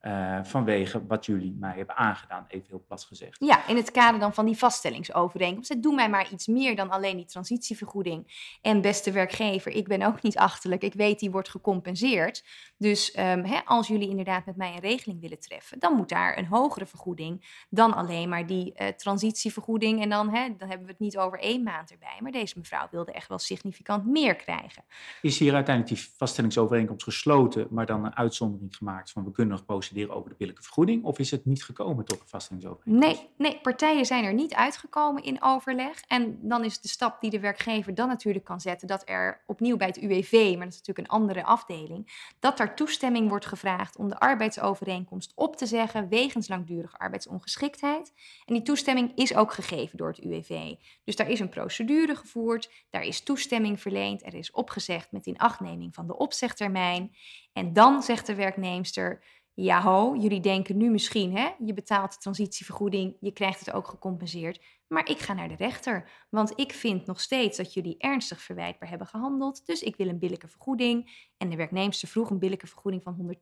Uh, 0.06 0.38
vanwege 0.42 1.06
wat 1.06 1.26
jullie 1.26 1.56
mij 1.60 1.76
hebben 1.76 1.96
aangedaan, 1.96 2.44
even 2.48 2.66
heel 2.68 2.84
plat 2.86 3.04
gezegd. 3.04 3.36
Ja, 3.38 3.66
in 3.68 3.76
het 3.76 3.90
kader 3.90 4.20
dan 4.20 4.34
van 4.34 4.46
die 4.46 4.56
vaststellingsovereenkomst. 4.56 5.82
Doe 5.82 5.94
mij 5.94 6.10
maar 6.10 6.32
iets 6.32 6.46
meer 6.46 6.76
dan 6.76 6.90
alleen 6.90 7.16
die 7.16 7.24
transitievergoeding. 7.24 8.48
En 8.62 8.80
beste 8.80 9.12
werkgever, 9.12 9.72
ik 9.72 9.88
ben 9.88 10.02
ook 10.02 10.22
niet 10.22 10.38
achterlijk. 10.38 10.82
Ik 10.82 10.94
weet, 10.94 11.18
die 11.18 11.30
wordt 11.30 11.48
gecompenseerd. 11.48 12.44
Dus 12.76 13.18
um, 13.18 13.44
hè, 13.44 13.60
als 13.64 13.86
jullie 13.86 14.08
inderdaad 14.08 14.46
met 14.46 14.56
mij 14.56 14.72
een 14.72 14.80
regeling 14.80 15.20
willen 15.20 15.40
treffen, 15.40 15.78
dan 15.78 15.94
moet 15.94 16.08
daar 16.08 16.38
een 16.38 16.46
hogere 16.46 16.86
vergoeding 16.86 17.64
dan 17.70 17.94
alleen 17.94 18.28
maar 18.28 18.46
die 18.46 18.74
uh, 18.76 18.88
transitievergoeding. 18.88 20.02
En 20.02 20.08
dan, 20.08 20.28
hè, 20.28 20.56
dan 20.56 20.68
hebben 20.68 20.86
we 20.86 20.92
het 20.92 21.00
niet 21.00 21.18
over 21.18 21.38
één 21.38 21.62
maand 21.62 21.90
erbij. 21.90 22.18
Maar 22.20 22.32
deze 22.32 22.58
mevrouw 22.58 22.88
wilde 22.90 23.12
echt 23.12 23.28
wel 23.28 23.38
significant 23.38 24.06
meer 24.06 24.36
krijgen. 24.36 24.84
Is 25.22 25.38
hier 25.38 25.54
uiteindelijk 25.54 25.96
die 25.96 26.08
vaststellingsovereenkomst 26.16 27.04
gesloten, 27.04 27.66
maar 27.70 27.86
dan 27.86 28.04
een 28.04 28.16
uitzondering 28.16 28.76
gemaakt 28.76 29.10
van 29.10 29.24
we 29.24 29.30
kunnen 29.30 29.56
nog 29.56 29.64
over 30.04 30.31
de 30.31 30.37
billijke 30.38 30.62
vergoeding? 30.62 31.04
Of 31.04 31.19
is 31.19 31.31
het 31.31 31.44
niet 31.44 31.64
gekomen 31.64 32.04
tot 32.04 32.20
een 32.20 32.28
vaststellingsovereenkomst? 32.28 33.19
Nee, 33.19 33.28
nee, 33.37 33.60
partijen 33.60 34.06
zijn 34.06 34.25
er 34.25 34.34
niet 34.34 34.54
uitgekomen 34.54 35.22
in 35.22 35.43
overleg. 35.43 36.02
En 36.06 36.38
dan 36.43 36.64
is 36.64 36.80
de 36.80 36.88
stap 36.88 37.20
die 37.20 37.30
de 37.30 37.40
werkgever 37.40 37.94
dan 37.94 38.09
natuurlijk 38.09 38.44
kan 38.44 38.61
zetten... 38.61 38.88
dat 38.88 39.02
er 39.09 39.42
opnieuw 39.47 39.76
bij 39.76 39.87
het 39.87 39.97
UWV, 39.97 40.32
maar 40.32 40.64
dat 40.64 40.73
is 40.73 40.78
natuurlijk 40.78 40.99
een 40.99 41.14
andere 41.14 41.44
afdeling... 41.44 42.30
dat 42.38 42.56
daar 42.56 42.76
toestemming 42.76 43.28
wordt 43.28 43.47
gevraagd 43.47 43.97
om 43.97 44.09
de 44.09 44.18
arbeidsovereenkomst 44.18 45.32
op 45.35 45.56
te 45.56 45.66
zeggen... 45.66 46.09
wegens 46.09 46.49
langdurige 46.49 46.99
arbeidsongeschiktheid. 46.99 48.12
En 48.44 48.54
die 48.54 48.62
toestemming 48.62 49.12
is 49.14 49.35
ook 49.35 49.52
gegeven 49.52 49.99
door 49.99 50.09
het 50.09 50.18
UWV. 50.18 50.75
Dus 51.04 51.16
daar 51.16 51.30
is 51.30 51.40
een 51.40 51.49
procedure 51.49 52.16
gevoerd, 52.16 52.70
daar 52.90 53.04
is 53.04 53.23
toestemming 53.23 53.80
verleend... 53.80 54.26
er 54.26 54.35
is 54.35 54.50
opgezegd 54.50 55.12
met 55.12 55.26
inachtneming 55.26 55.94
van 55.94 56.06
de 56.06 56.16
opzegtermijn... 56.16 57.14
En 57.56 57.73
dan 57.73 58.02
zegt 58.02 58.26
de 58.26 58.35
werknemster: 58.35 59.23
ja 59.56 59.82
ho, 59.82 60.16
jullie 60.16 60.40
denken 60.40 60.76
nu 60.76 60.90
misschien, 60.90 61.36
hè, 61.36 61.48
je 61.64 61.75
betaalt 61.75 62.12
de 62.12 62.18
transitievergoeding, 62.18 63.16
je 63.20 63.32
krijgt 63.32 63.58
het 63.58 63.72
ook 63.72 63.88
gecompenseerd. 63.88 64.64
Maar 64.86 65.08
ik 65.08 65.18
ga 65.18 65.32
naar 65.32 65.48
de 65.48 65.56
rechter, 65.56 66.10
want 66.30 66.52
ik 66.56 66.72
vind 66.72 67.06
nog 67.06 67.20
steeds 67.20 67.56
dat 67.56 67.75
jullie 67.75 67.98
ernstig 67.98 68.40
verwijtbaar 68.40 68.88
hebben 68.88 69.06
gehandeld. 69.06 69.66
Dus 69.66 69.82
ik 69.82 69.96
wil 69.96 70.08
een 70.08 70.18
billijke 70.18 70.48
vergoeding. 70.48 71.28
En 71.36 71.50
de 71.50 71.56
werknemster 71.56 72.08
vroeg 72.08 72.30
een 72.30 72.38
billijke 72.38 72.66
vergoeding 72.66 73.02
van 73.02 73.36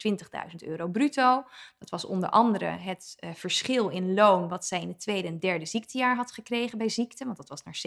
120.000 0.50 0.68
euro 0.68 0.88
bruto. 0.88 1.44
Dat 1.78 1.90
was 1.90 2.04
onder 2.04 2.28
andere 2.28 2.64
het 2.64 3.16
uh, 3.18 3.30
verschil 3.34 3.88
in 3.88 4.14
loon 4.14 4.48
wat 4.48 4.66
zij 4.66 4.80
in 4.80 4.88
het 4.88 5.00
tweede 5.00 5.28
en 5.28 5.38
derde 5.38 5.66
ziektejaar 5.66 6.16
had 6.16 6.32
gekregen 6.32 6.78
bij 6.78 6.88
ziekte. 6.88 7.24
Want 7.24 7.36
dat 7.36 7.48
was 7.48 7.62
naar 7.62 7.80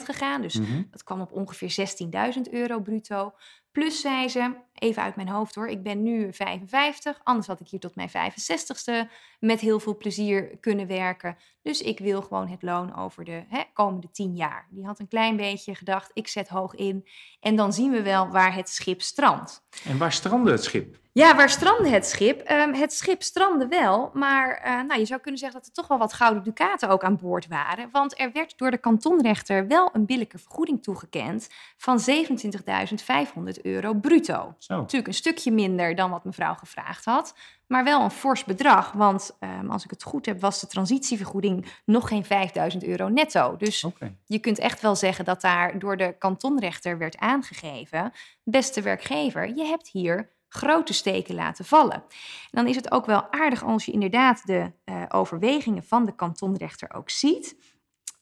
70% 0.00 0.04
gegaan. 0.04 0.42
Dus 0.42 0.54
mm 0.54 0.64
-hmm. 0.64 0.86
dat 0.90 1.02
kwam 1.02 1.20
op 1.20 1.32
ongeveer 1.32 1.88
16.000 2.36 2.52
euro 2.52 2.80
bruto. 2.80 3.34
Plus 3.72 4.00
zei 4.00 4.28
ze, 4.28 4.54
even 4.78 5.02
uit 5.02 5.16
mijn 5.16 5.28
hoofd 5.28 5.54
hoor, 5.54 5.68
ik 5.68 5.82
ben 5.82 6.02
nu 6.02 6.32
55, 6.32 7.20
anders 7.22 7.46
had 7.46 7.60
ik 7.60 7.68
hier 7.68 7.80
tot 7.80 7.94
mijn 7.94 8.10
65ste 8.10 9.10
met 9.40 9.60
heel 9.60 9.80
veel 9.80 9.96
plezier 9.96 10.58
kunnen 10.60 10.86
werken. 10.86 11.36
Dus 11.62 11.80
ik 11.80 11.98
wil 11.98 12.22
gewoon 12.22 12.48
het 12.48 12.62
loon 12.62 12.96
over 12.96 13.24
de 13.24 13.44
hè, 13.48 13.62
komende 13.72 14.10
10 14.10 14.36
jaar. 14.36 14.66
Die 14.70 14.86
had 14.86 14.98
een 14.98 15.08
klein 15.08 15.36
beetje 15.36 15.74
gedacht, 15.74 16.10
ik 16.14 16.28
zet 16.28 16.48
hoog 16.48 16.74
in 16.74 17.08
en 17.40 17.56
dan 17.56 17.72
zien 17.72 17.90
we 17.90 18.02
wel 18.02 18.28
waar 18.28 18.54
het 18.54 18.68
schip 18.68 19.02
strandt. 19.02 19.62
En 19.84 19.98
waar 19.98 20.12
strandde 20.12 20.50
het 20.50 20.64
schip? 20.64 20.96
Ja, 21.12 21.36
waar 21.36 21.50
strandde 21.50 21.88
het 21.88 22.06
schip? 22.06 22.50
Um, 22.50 22.74
het 22.74 22.92
schip 22.92 23.22
strandde 23.22 23.66
wel, 23.68 24.10
maar 24.12 24.62
uh, 24.66 24.82
nou, 24.82 25.00
je 25.00 25.06
zou 25.06 25.20
kunnen 25.20 25.40
zeggen 25.40 25.58
dat 25.58 25.68
er 25.68 25.74
toch 25.74 25.88
wel 25.88 25.98
wat 25.98 26.12
gouden 26.12 26.42
ducaten 26.42 26.88
ook 26.88 27.04
aan 27.04 27.16
boord 27.16 27.48
waren. 27.48 27.88
Want 27.92 28.20
er 28.20 28.32
werd 28.32 28.58
door 28.58 28.70
de 28.70 28.78
kantonrechter 28.78 29.66
wel 29.66 29.90
een 29.92 30.06
billijke 30.06 30.38
vergoeding 30.38 30.82
toegekend 30.82 31.48
van 31.76 32.00
27.500 32.00 33.62
euro 33.62 33.94
bruto. 33.94 34.54
Zo. 34.68 34.76
Natuurlijk 34.76 35.06
een 35.06 35.14
stukje 35.14 35.50
minder 35.50 35.94
dan 35.94 36.10
wat 36.10 36.24
mevrouw 36.24 36.54
gevraagd 36.54 37.04
had. 37.04 37.34
maar 37.66 37.84
wel 37.84 38.02
een 38.02 38.10
fors 38.10 38.44
bedrag. 38.44 38.92
Want 38.92 39.36
ehm, 39.38 39.70
als 39.70 39.84
ik 39.84 39.90
het 39.90 40.02
goed 40.02 40.26
heb, 40.26 40.40
was 40.40 40.60
de 40.60 40.66
transitievergoeding 40.66 41.66
nog 41.84 42.08
geen 42.08 42.24
5000 42.24 42.84
euro 42.84 43.08
netto. 43.08 43.56
Dus 43.56 43.86
je 44.26 44.38
kunt 44.38 44.58
echt 44.58 44.80
wel 44.80 44.96
zeggen 44.96 45.24
dat 45.24 45.40
daar 45.40 45.78
door 45.78 45.96
de 45.96 46.14
kantonrechter 46.18 46.98
werd 46.98 47.18
aangegeven: 47.18 48.12
beste 48.44 48.82
werkgever, 48.82 49.56
je 49.56 49.64
hebt 49.64 49.88
hier 49.88 50.30
grote 50.48 50.92
steken 50.92 51.34
laten 51.34 51.64
vallen. 51.64 51.94
En 51.94 52.02
dan 52.50 52.66
is 52.66 52.76
het 52.76 52.90
ook 52.90 53.06
wel 53.06 53.32
aardig 53.32 53.64
als 53.64 53.84
je 53.84 53.92
inderdaad 53.92 54.46
de 54.46 54.72
uh, 54.84 55.02
overwegingen 55.08 55.84
van 55.84 56.04
de 56.04 56.14
kantonrechter 56.14 56.94
ook 56.94 57.10
ziet. 57.10 57.56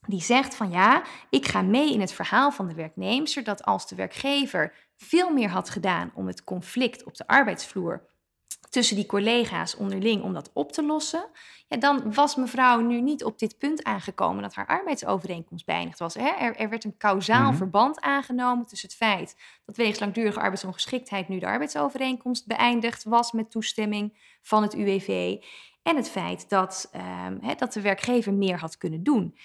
Die 0.07 0.23
zegt 0.23 0.55
van 0.55 0.71
ja, 0.71 1.03
ik 1.31 1.47
ga 1.47 1.63
mee 1.63 1.93
in 1.93 2.01
het 2.01 2.13
verhaal 2.13 2.51
van 2.51 2.69
de 2.69 2.75
werknemer 2.75 3.45
dat 3.45 3.65
als 3.65 3.89
de 3.89 3.95
werkgever 3.95 4.73
veel 4.97 5.31
meer 5.31 5.49
had 5.49 5.71
gedaan 5.71 6.11
om 6.15 6.27
het 6.27 6.45
conflict 6.45 7.05
op 7.05 7.17
de 7.17 7.27
arbeidsvloer 7.27 8.15
tussen 8.71 8.97
die 8.97 9.07
collega's 9.07 9.77
onderling 9.77 10.23
om 10.23 10.33
dat 10.33 10.51
op 10.53 10.73
te 10.73 10.85
lossen, 10.85 11.29
ja, 11.69 11.77
dan 11.77 12.13
was 12.13 12.37
mevrouw 12.37 12.81
nu 12.81 13.01
niet 13.01 13.25
op 13.25 13.39
dit 13.39 13.59
punt 13.59 13.85
aangekomen 13.85 14.43
dat 14.43 14.55
haar 14.55 14.67
arbeidsovereenkomst 14.67 15.67
beëindigd 15.67 15.99
was. 15.99 16.15
Hè? 16.15 16.29
Er, 16.29 16.57
er, 16.57 16.69
werd 16.69 16.85
een 16.85 16.97
kausaal 16.97 17.49
mhm. 17.49 17.57
verband 17.57 18.01
aangenomen 18.01 18.67
tussen 18.67 18.89
het 18.89 18.97
feit 18.97 19.37
dat 19.65 19.77
wegens 19.77 20.01
langdurige 20.01 20.41
arbeidsongeschiktheid 20.41 21.29
nu 21.29 21.39
de 21.39 21.47
arbeidsovereenkomst 21.47 22.47
beëindigd 22.47 23.05
was 23.05 23.33
met 23.33 23.51
toestemming 23.51 24.37
van 24.43 24.63
het 24.63 24.75
UWV 24.75 25.37
en 25.83 25.97
het 25.97 26.11
feit 26.11 26.49
dat, 26.49 26.91
um, 26.95 27.39
hè, 27.41 27.55
dat 27.55 27.73
de 27.73 27.81
werkgever 27.81 28.35
meer 28.35 28.59
had 28.59 28.77
kunnen 28.77 29.03
doen. 29.03 29.37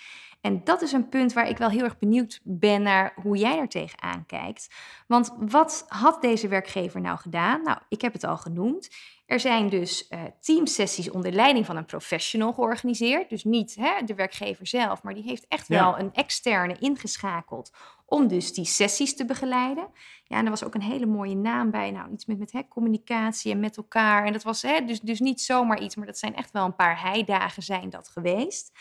En 0.42 0.64
dat 0.64 0.82
is 0.82 0.92
een 0.92 1.10
punt 1.10 1.34
waar 1.34 1.50
ik 1.50 1.58
wel 1.58 1.70
heel 1.70 1.84
erg 1.84 1.98
benieuwd 1.98 2.40
ben 2.44 2.82
naar 2.82 3.14
hoe 3.22 3.38
jij 3.38 3.58
er 3.60 3.68
tegenaan 3.68 4.26
kijkt. 4.26 4.76
Want 5.08 5.34
wat 5.40 5.86
had 5.88 6.22
deze 6.22 6.48
werkgever 6.48 7.02
nou 7.02 7.18
gedaan? 7.18 7.62
Nou, 7.64 7.78
ik 7.90 8.02
heb 8.02 8.14
het 8.14 8.24
al 8.24 8.38
genoemd. 8.38 8.90
Er 9.26 9.40
zijn 9.40 9.70
dus 9.70 10.08
uh, 10.10 10.22
teamsessies 10.40 11.10
onder 11.10 11.32
leiding 11.32 11.66
van 11.66 11.78
een 11.78 11.86
professional 11.86 12.54
georganiseerd. 12.54 13.30
Dus 13.30 13.44
niet 13.44 13.76
hè, 13.76 14.04
de 14.06 14.16
werkgever 14.16 14.68
zelf, 14.68 15.04
maar 15.04 15.14
die 15.14 15.24
heeft 15.24 15.46
echt 15.48 15.68
wel 15.68 16.00
een 16.00 16.14
externe 16.14 16.76
ingeschakeld 16.80 17.72
om 18.06 18.28
dus 18.28 18.54
die 18.54 18.66
sessies 18.66 19.16
te 19.16 19.26
begeleiden. 19.26 19.88
Ja, 20.24 20.38
en 20.38 20.44
er 20.44 20.50
was 20.50 20.64
ook 20.64 20.76
een 20.76 20.82
hele 20.82 21.06
mooie 21.06 21.36
naam 21.36 21.72
bij. 21.72 21.92
Nou, 21.92 22.12
iets 22.12 22.26
met, 22.26 22.40
met 22.40 22.52
hè, 22.52 22.68
communicatie 22.68 23.52
en 23.52 23.60
met 23.60 23.78
elkaar. 23.78 24.26
En 24.26 24.34
dat 24.34 24.44
was 24.44 24.62
hè, 24.62 24.86
dus, 24.86 25.00
dus 25.00 25.20
niet 25.20 25.42
zomaar 25.42 25.82
iets, 25.82 25.96
maar 25.96 26.06
dat 26.06 26.18
zijn 26.18 26.36
echt 26.36 26.52
wel 26.52 26.66
een 26.66 26.76
paar 26.76 27.02
heidagen 27.02 27.64
zijn 27.64 27.90
dat 27.90 28.10
geweest. 28.10 28.72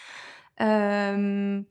Um, 0.60 1.68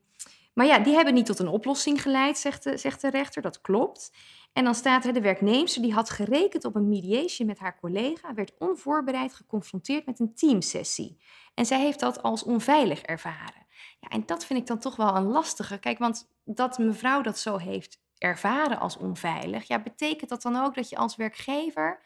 maar 0.54 0.66
ja, 0.66 0.78
die 0.78 0.94
hebben 0.94 1.14
niet 1.14 1.26
tot 1.26 1.38
een 1.38 1.48
oplossing 1.48 2.02
geleid, 2.02 2.38
zegt 2.38 2.64
de, 2.64 2.76
zegt 2.76 3.00
de 3.00 3.10
rechter. 3.10 3.42
Dat 3.42 3.60
klopt. 3.60 4.12
En 4.52 4.64
dan 4.64 4.74
staat 4.74 5.04
er, 5.04 5.12
de 5.12 5.20
werknemster 5.20 5.82
die 5.82 5.92
had 5.92 6.10
gerekend 6.10 6.64
op 6.64 6.74
een 6.74 6.88
mediation 6.88 7.46
met 7.46 7.58
haar 7.58 7.78
collega, 7.80 8.34
werd 8.34 8.52
onvoorbereid 8.58 9.34
geconfronteerd 9.34 10.06
met 10.06 10.20
een 10.20 10.34
teamsessie. 10.34 11.18
En 11.54 11.66
zij 11.66 11.80
heeft 11.80 12.00
dat 12.00 12.22
als 12.22 12.42
onveilig 12.42 13.02
ervaren. 13.02 13.66
Ja, 14.00 14.08
en 14.08 14.22
dat 14.26 14.44
vind 14.44 14.58
ik 14.58 14.66
dan 14.66 14.78
toch 14.78 14.96
wel 14.96 15.16
een 15.16 15.26
lastige. 15.26 15.78
Kijk, 15.78 15.98
want 15.98 16.28
dat 16.44 16.78
mevrouw 16.78 17.20
dat 17.20 17.38
zo 17.38 17.56
heeft 17.56 18.00
ervaren 18.18 18.80
als 18.80 18.96
onveilig, 18.96 19.68
ja, 19.68 19.82
betekent 19.82 20.30
dat 20.30 20.42
dan 20.42 20.56
ook 20.56 20.74
dat 20.74 20.88
je 20.88 20.96
als 20.96 21.16
werkgever 21.16 22.00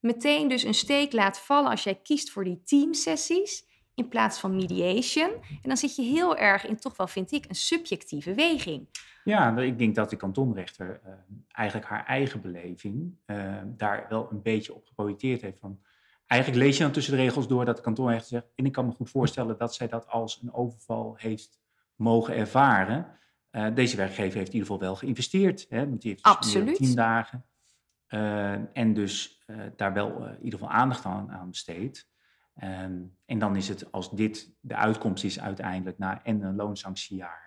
meteen 0.00 0.48
dus 0.48 0.62
een 0.62 0.74
steek 0.74 1.12
laat 1.12 1.38
vallen 1.38 1.70
als 1.70 1.84
jij 1.84 1.94
kiest 1.94 2.30
voor 2.30 2.44
die 2.44 2.62
teamsessies? 2.64 3.64
In 3.96 4.08
plaats 4.08 4.38
van 4.38 4.56
mediation. 4.56 5.30
En 5.50 5.68
dan 5.68 5.76
zit 5.76 5.96
je 5.96 6.02
heel 6.02 6.36
erg 6.36 6.66
in 6.66 6.76
toch 6.76 6.96
wel, 6.96 7.06
vind 7.06 7.32
ik, 7.32 7.44
een 7.48 7.54
subjectieve 7.54 8.34
weging. 8.34 8.88
Ja, 9.24 9.58
ik 9.58 9.78
denk 9.78 9.94
dat 9.94 10.10
de 10.10 10.16
kantonrechter 10.16 11.00
uh, 11.06 11.12
eigenlijk 11.48 11.88
haar 11.88 12.04
eigen 12.04 12.40
beleving 12.40 13.18
uh, 13.26 13.56
daar 13.66 14.06
wel 14.08 14.28
een 14.30 14.42
beetje 14.42 14.74
op 14.74 14.86
geprojecteerd 14.86 15.40
heeft. 15.42 15.58
Van, 15.58 15.80
eigenlijk 16.26 16.62
lees 16.62 16.76
je 16.76 16.82
dan 16.82 16.92
tussen 16.92 17.16
de 17.16 17.22
regels 17.22 17.48
door 17.48 17.64
dat 17.64 17.76
de 17.76 17.82
kantonrechter 17.82 18.28
zegt, 18.28 18.52
en 18.54 18.66
ik 18.66 18.72
kan 18.72 18.86
me 18.86 18.92
goed 18.92 19.10
voorstellen 19.10 19.58
dat 19.58 19.74
zij 19.74 19.88
dat 19.88 20.08
als 20.08 20.40
een 20.42 20.52
overval 20.52 21.14
heeft 21.18 21.60
mogen 21.94 22.34
ervaren. 22.34 23.18
Uh, 23.50 23.74
deze 23.74 23.96
werkgever 23.96 24.36
heeft 24.36 24.52
in 24.52 24.58
ieder 24.58 24.68
geval 24.68 24.86
wel 24.86 24.96
geïnvesteerd. 24.96 25.66
Hè, 25.68 25.88
want 25.88 26.00
die 26.00 26.10
heeft 26.10 26.24
dus 26.24 26.32
Absoluut. 26.32 26.76
tien 26.76 26.94
dagen. 26.94 27.44
en 28.72 28.94
dus 28.94 29.44
daar 29.76 29.92
wel 29.92 30.26
in 30.26 30.44
ieder 30.44 30.58
geval 30.58 30.74
aandacht 30.74 31.04
aan, 31.04 31.30
aan 31.30 31.50
besteed. 31.50 32.08
Ehm, 32.56 33.02
en 33.24 33.38
dan 33.38 33.56
is 33.56 33.68
het, 33.68 33.92
als 33.92 34.10
dit 34.10 34.50
de 34.60 34.74
uitkomst 34.74 35.24
is 35.24 35.40
uiteindelijk 35.40 35.98
na 35.98 36.22
en 36.22 36.42
een 36.42 36.56
loonsanctiejaar 36.56 37.46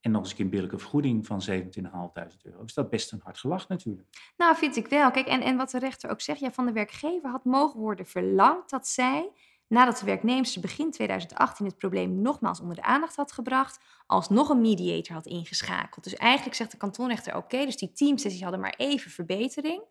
en 0.00 0.10
nog 0.10 0.22
eens 0.22 0.38
een 0.38 0.50
billijke 0.50 0.78
vergoeding 0.78 1.26
van 1.26 1.42
27.500 1.50 2.42
euro, 2.42 2.62
is 2.64 2.74
dat 2.74 2.90
best 2.90 3.12
een 3.12 3.20
hard 3.22 3.38
gelach 3.38 3.68
natuurlijk. 3.68 4.08
Nou, 4.36 4.56
vind 4.56 4.76
ik 4.76 4.86
wel. 4.86 5.10
Kijk, 5.10 5.26
en, 5.26 5.40
en 5.40 5.56
wat 5.56 5.70
de 5.70 5.78
rechter 5.78 6.10
ook 6.10 6.20
zegt, 6.20 6.40
ja, 6.40 6.52
van 6.52 6.66
de 6.66 6.72
werkgever 6.72 7.30
had 7.30 7.44
mogen 7.44 7.80
worden 7.80 8.06
verlangd 8.06 8.70
dat 8.70 8.88
zij 8.88 9.30
nadat 9.70 9.98
de 9.98 10.04
werknemster 10.04 10.60
begin 10.60 10.90
2018 10.90 11.66
het 11.66 11.76
probleem 11.76 12.22
nogmaals 12.22 12.60
onder 12.60 12.76
de 12.76 12.82
aandacht 12.82 13.16
had 13.16 13.32
gebracht, 13.32 13.80
alsnog 14.06 14.48
een 14.48 14.60
mediator 14.60 15.14
had 15.14 15.26
ingeschakeld. 15.26 16.04
Dus 16.04 16.14
eigenlijk 16.14 16.56
zegt 16.56 16.70
de 16.70 16.76
kantonrechter: 16.76 17.36
oké, 17.36 17.64
dus 17.64 17.76
die 17.76 17.92
teamsessies 17.92 18.42
hadden 18.42 18.60
maar 18.60 18.74
even 18.76 19.10
verbetering. 19.10 19.82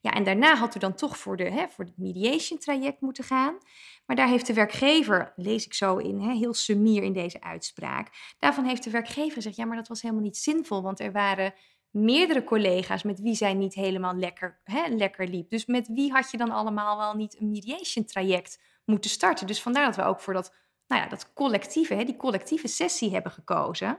Ja, 0.00 0.10
en 0.10 0.24
daarna 0.24 0.56
had 0.56 0.74
u 0.74 0.78
dan 0.78 0.94
toch 0.94 1.18
voor, 1.18 1.36
de, 1.36 1.50
hè, 1.50 1.68
voor 1.68 1.84
het 1.84 1.98
mediation 1.98 2.58
traject 2.58 3.00
moeten 3.00 3.24
gaan. 3.24 3.58
Maar 4.06 4.16
daar 4.16 4.28
heeft 4.28 4.46
de 4.46 4.52
werkgever, 4.52 5.32
lees 5.36 5.66
ik 5.66 5.74
zo 5.74 5.96
in, 5.96 6.20
hè, 6.20 6.32
heel 6.32 6.54
sumier 6.54 7.02
in 7.02 7.12
deze 7.12 7.40
uitspraak, 7.40 8.34
daarvan 8.38 8.64
heeft 8.64 8.84
de 8.84 8.90
werkgever 8.90 9.32
gezegd: 9.32 9.56
ja, 9.56 9.64
maar 9.64 9.76
dat 9.76 9.88
was 9.88 10.02
helemaal 10.02 10.22
niet 10.22 10.36
zinvol, 10.36 10.82
want 10.82 11.00
er 11.00 11.12
waren 11.12 11.54
meerdere 11.90 12.44
collega's 12.44 13.02
met 13.02 13.20
wie 13.20 13.34
zij 13.34 13.54
niet 13.54 13.74
helemaal 13.74 14.14
lekker, 14.14 14.60
hè, 14.64 14.88
lekker 14.88 15.28
liep. 15.28 15.50
Dus 15.50 15.66
met 15.66 15.88
wie 15.88 16.12
had 16.12 16.30
je 16.30 16.36
dan 16.36 16.50
allemaal 16.50 16.96
wel 16.96 17.14
niet 17.14 17.40
een 17.40 17.50
mediation 17.50 18.04
traject 18.04 18.58
moeten 18.84 19.10
starten. 19.10 19.46
Dus 19.46 19.62
vandaar 19.62 19.84
dat 19.84 19.96
we 19.96 20.02
ook 20.02 20.20
voor 20.20 20.34
dat, 20.34 20.54
nou 20.86 21.02
ja, 21.02 21.08
dat 21.08 21.32
collectieve, 21.32 21.94
hè, 21.94 22.04
die 22.04 22.16
collectieve 22.16 22.68
sessie 22.68 23.12
hebben 23.12 23.32
gekozen. 23.32 23.98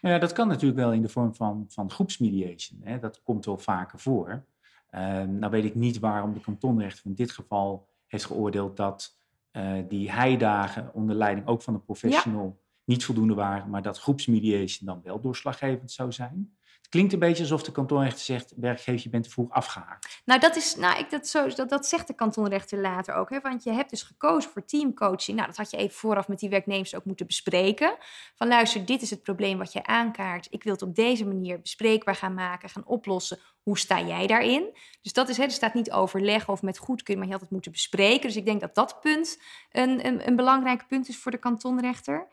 Ja, 0.00 0.18
dat 0.18 0.32
kan 0.32 0.48
natuurlijk 0.48 0.80
wel 0.80 0.92
in 0.92 1.02
de 1.02 1.08
vorm 1.08 1.34
van, 1.34 1.64
van 1.68 1.90
groepsmediation. 1.90 2.80
Hè. 2.82 2.98
Dat 2.98 3.22
komt 3.22 3.44
wel 3.44 3.58
vaker 3.58 3.98
voor. 3.98 4.44
Uh, 4.90 5.00
nou 5.22 5.50
weet 5.50 5.64
ik 5.64 5.74
niet 5.74 5.98
waarom 5.98 6.32
de 6.32 6.40
kantonrechter 6.40 7.06
in 7.06 7.14
dit 7.14 7.30
geval 7.30 7.88
heeft 8.06 8.24
geoordeeld 8.24 8.76
dat 8.76 9.18
uh, 9.52 9.72
die 9.88 10.10
heidagen 10.10 10.90
onder 10.94 11.16
leiding 11.16 11.46
ook 11.46 11.62
van 11.62 11.74
een 11.74 11.84
professional 11.84 12.60
niet 12.84 13.04
voldoende 13.04 13.34
waren, 13.34 13.70
maar 13.70 13.82
dat 13.82 13.98
groepsmediation 13.98 14.86
dan 14.86 15.00
wel 15.02 15.20
doorslaggevend 15.20 15.92
zou 15.92 16.12
zijn. 16.12 16.56
Klinkt 16.88 17.12
een 17.12 17.18
beetje 17.18 17.42
alsof 17.42 17.62
de 17.62 17.72
kantonrechter 17.72 18.24
zegt: 18.24 18.52
werkgever, 18.56 19.00
je 19.02 19.08
bent 19.08 19.24
te 19.24 19.30
vroeg 19.30 19.50
afgehaakt. 19.50 20.22
Nou, 20.24 20.40
dat, 20.40 20.56
is, 20.56 20.76
nou 20.76 20.98
ik, 20.98 21.10
dat, 21.10 21.28
zo, 21.28 21.48
dat, 21.48 21.68
dat 21.68 21.86
zegt 21.86 22.06
de 22.06 22.14
kantonrechter 22.14 22.80
later 22.80 23.14
ook. 23.14 23.30
Hè? 23.30 23.40
Want 23.40 23.64
je 23.64 23.72
hebt 23.72 23.90
dus 23.90 24.02
gekozen 24.02 24.50
voor 24.50 24.64
teamcoaching. 24.64 25.36
Nou, 25.36 25.48
dat 25.48 25.56
had 25.56 25.70
je 25.70 25.76
even 25.76 25.96
vooraf 25.96 26.28
met 26.28 26.38
die 26.38 26.48
werknemers 26.48 26.94
ook 26.94 27.04
moeten 27.04 27.26
bespreken. 27.26 27.96
Van 28.34 28.48
luister, 28.48 28.86
dit 28.86 29.02
is 29.02 29.10
het 29.10 29.22
probleem 29.22 29.58
wat 29.58 29.72
jij 29.72 29.82
aankaart. 29.82 30.46
Ik 30.50 30.62
wil 30.62 30.72
het 30.72 30.82
op 30.82 30.94
deze 30.94 31.26
manier 31.26 31.60
bespreekbaar 31.60 32.14
gaan 32.14 32.34
maken, 32.34 32.68
gaan 32.68 32.86
oplossen. 32.86 33.38
Hoe 33.62 33.78
sta 33.78 34.00
jij 34.00 34.26
daarin? 34.26 34.76
Dus 35.02 35.12
dat 35.12 35.28
is, 35.28 35.36
hè, 35.36 35.42
er 35.42 35.50
staat 35.50 35.74
niet 35.74 35.92
overleggen 35.92 36.52
of 36.52 36.62
met 36.62 36.78
goedkeuring, 36.78 37.18
maar 37.18 37.26
je 37.26 37.32
had 37.32 37.42
het 37.42 37.50
moeten 37.50 37.72
bespreken. 37.72 38.26
Dus 38.26 38.36
ik 38.36 38.44
denk 38.44 38.60
dat 38.60 38.74
dat 38.74 39.00
punt 39.00 39.42
een, 39.70 40.06
een, 40.06 40.26
een 40.26 40.36
belangrijk 40.36 40.86
punt 40.88 41.08
is 41.08 41.18
voor 41.18 41.30
de 41.30 41.38
kantonrechter. 41.38 42.28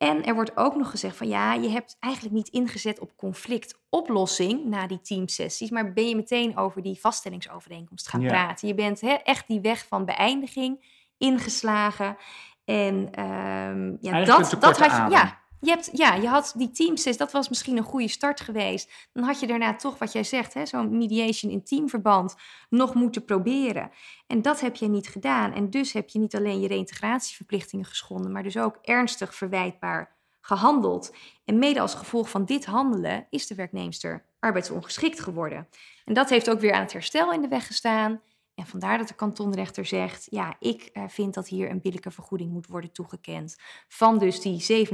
En 0.00 0.24
er 0.24 0.34
wordt 0.34 0.56
ook 0.56 0.76
nog 0.76 0.90
gezegd 0.90 1.16
van 1.16 1.28
ja, 1.28 1.54
je 1.54 1.68
hebt 1.68 1.96
eigenlijk 1.98 2.34
niet 2.34 2.48
ingezet 2.48 3.00
op 3.00 3.16
conflictoplossing 3.16 4.64
na 4.64 4.86
die 4.86 5.00
teamsessies, 5.00 5.70
maar 5.70 5.92
ben 5.92 6.08
je 6.08 6.16
meteen 6.16 6.56
over 6.56 6.82
die 6.82 7.00
vaststellingsovereenkomst 7.00 8.08
gaan 8.08 8.26
praten. 8.26 8.68
Je 8.68 8.74
bent 8.74 9.02
echt 9.22 9.46
die 9.46 9.60
weg 9.60 9.86
van 9.86 10.04
beëindiging 10.04 10.84
ingeslagen. 11.18 12.16
En 12.64 13.24
um, 13.24 13.98
ja, 14.00 14.24
dat, 14.24 14.56
dat 14.60 14.78
had 14.78 14.90
je. 14.90 15.16
Ja, 15.16 15.39
je, 15.60 15.70
hebt, 15.70 15.90
ja, 15.92 16.14
je 16.14 16.28
had 16.28 16.52
die 16.56 16.70
teamsessies, 16.70 17.16
dat 17.16 17.32
was 17.32 17.48
misschien 17.48 17.76
een 17.76 17.82
goede 17.82 18.08
start 18.08 18.40
geweest. 18.40 18.92
Dan 19.12 19.24
had 19.24 19.40
je 19.40 19.46
daarna 19.46 19.76
toch, 19.76 19.98
wat 19.98 20.12
jij 20.12 20.24
zegt, 20.24 20.68
zo'n 20.68 20.96
mediation 20.98 21.52
in 21.52 21.64
teamverband 21.64 22.34
nog 22.68 22.94
moeten 22.94 23.24
proberen. 23.24 23.90
En 24.26 24.42
dat 24.42 24.60
heb 24.60 24.76
je 24.76 24.88
niet 24.88 25.08
gedaan. 25.08 25.52
En 25.52 25.70
dus 25.70 25.92
heb 25.92 26.08
je 26.08 26.18
niet 26.18 26.36
alleen 26.36 26.60
je 26.60 26.68
reïntegratieverplichtingen 26.68 27.86
geschonden, 27.86 28.32
maar 28.32 28.42
dus 28.42 28.56
ook 28.56 28.78
ernstig 28.82 29.34
verwijtbaar 29.34 30.16
gehandeld. 30.40 31.14
En 31.44 31.58
mede 31.58 31.80
als 31.80 31.94
gevolg 31.94 32.30
van 32.30 32.44
dit 32.44 32.64
handelen 32.64 33.26
is 33.30 33.46
de 33.46 33.54
werknemster 33.54 34.24
arbeidsongeschikt 34.38 35.20
geworden. 35.20 35.68
En 36.04 36.14
dat 36.14 36.30
heeft 36.30 36.50
ook 36.50 36.60
weer 36.60 36.72
aan 36.72 36.82
het 36.82 36.92
herstel 36.92 37.32
in 37.32 37.42
de 37.42 37.48
weg 37.48 37.66
gestaan. 37.66 38.20
En 38.60 38.66
vandaar 38.66 38.98
dat 38.98 39.08
de 39.08 39.14
kantonrechter 39.14 39.86
zegt, 39.86 40.26
ja, 40.30 40.56
ik 40.58 40.82
eh, 40.82 41.02
vind 41.08 41.34
dat 41.34 41.48
hier 41.48 41.70
een 41.70 41.80
billijke 41.80 42.10
vergoeding 42.10 42.50
moet 42.50 42.66
worden 42.66 42.92
toegekend. 42.92 43.56
Van 43.88 44.18
dus 44.18 44.40
die 44.40 44.86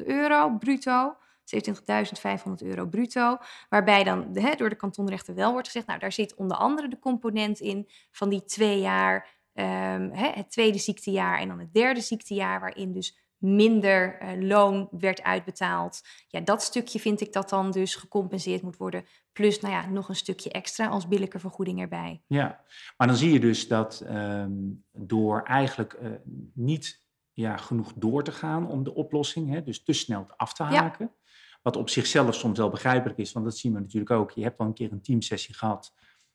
27.500 0.00 0.06
euro 0.06 0.56
bruto. 0.58 1.16
27.500 1.44 2.52
euro 2.58 2.86
bruto. 2.86 3.36
Waarbij 3.68 4.04
dan 4.04 4.32
door 4.56 4.68
de 4.68 4.76
kantonrechter 4.76 5.34
wel 5.34 5.52
wordt 5.52 5.66
gezegd, 5.66 5.86
nou 5.86 5.98
daar 5.98 6.12
zit 6.12 6.34
onder 6.34 6.56
andere 6.56 6.88
de 6.88 6.98
component 6.98 7.60
in 7.60 7.88
van 8.10 8.28
die 8.28 8.44
twee 8.44 8.80
jaar, 8.80 9.28
um, 9.54 10.10
het 10.12 10.50
tweede 10.50 10.78
ziektejaar 10.78 11.38
en 11.38 11.48
dan 11.48 11.58
het 11.58 11.72
derde 11.72 12.00
ziektejaar, 12.00 12.60
waarin 12.60 12.92
dus 12.92 13.23
minder 13.44 14.22
uh, 14.22 14.48
loon 14.48 14.88
werd 14.90 15.22
uitbetaald. 15.22 16.02
Ja, 16.28 16.40
dat 16.40 16.62
stukje 16.62 16.98
vind 16.98 17.20
ik 17.20 17.32
dat 17.32 17.48
dan 17.48 17.70
dus 17.70 17.94
gecompenseerd 17.94 18.62
moet 18.62 18.76
worden. 18.76 19.06
Plus, 19.32 19.60
nou 19.60 19.74
ja, 19.74 19.86
nog 19.86 20.08
een 20.08 20.16
stukje 20.16 20.50
extra 20.50 20.86
als 20.86 21.08
billijke 21.08 21.38
vergoeding 21.38 21.80
erbij. 21.80 22.22
Ja, 22.26 22.64
maar 22.96 23.06
dan 23.06 23.16
zie 23.16 23.32
je 23.32 23.40
dus 23.40 23.68
dat 23.68 24.04
um, 24.10 24.84
door 24.92 25.42
eigenlijk 25.42 25.98
uh, 26.02 26.10
niet 26.54 27.02
ja, 27.32 27.56
genoeg 27.56 27.92
door 27.96 28.24
te 28.24 28.32
gaan 28.32 28.68
om 28.68 28.84
de 28.84 28.94
oplossing, 28.94 29.50
hè, 29.50 29.62
dus 29.62 29.82
te 29.82 29.92
snel 29.92 30.26
af 30.36 30.52
te 30.54 30.62
haken. 30.62 31.10
Ja. 31.14 31.32
Wat 31.62 31.76
op 31.76 31.88
zichzelf 31.88 32.34
soms 32.34 32.58
wel 32.58 32.70
begrijpelijk 32.70 33.18
is, 33.18 33.32
want 33.32 33.44
dat 33.44 33.56
zien 33.56 33.72
we 33.72 33.80
natuurlijk 33.80 34.10
ook. 34.10 34.30
Je 34.30 34.42
hebt 34.42 34.58
al 34.58 34.66
een 34.66 34.74
keer 34.74 34.92
een 34.92 35.02
teamsessie 35.02 35.54
gehad. 35.54 35.94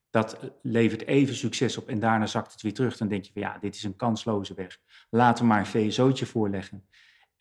Dat 0.09 0.39
levert 0.61 1.05
even 1.05 1.35
succes 1.35 1.77
op 1.77 1.87
en 1.87 1.99
daarna 1.99 2.25
zakt 2.25 2.51
het 2.51 2.61
weer 2.61 2.73
terug. 2.73 2.97
Dan 2.97 3.07
denk 3.07 3.23
je 3.23 3.31
van 3.33 3.41
ja, 3.41 3.57
dit 3.61 3.75
is 3.75 3.83
een 3.83 3.95
kansloze 3.95 4.53
weg. 4.53 4.79
Laten 5.09 5.43
we 5.43 5.49
maar 5.49 5.59
een 5.59 5.65
VSO'tje 5.65 6.25
voorleggen. 6.25 6.87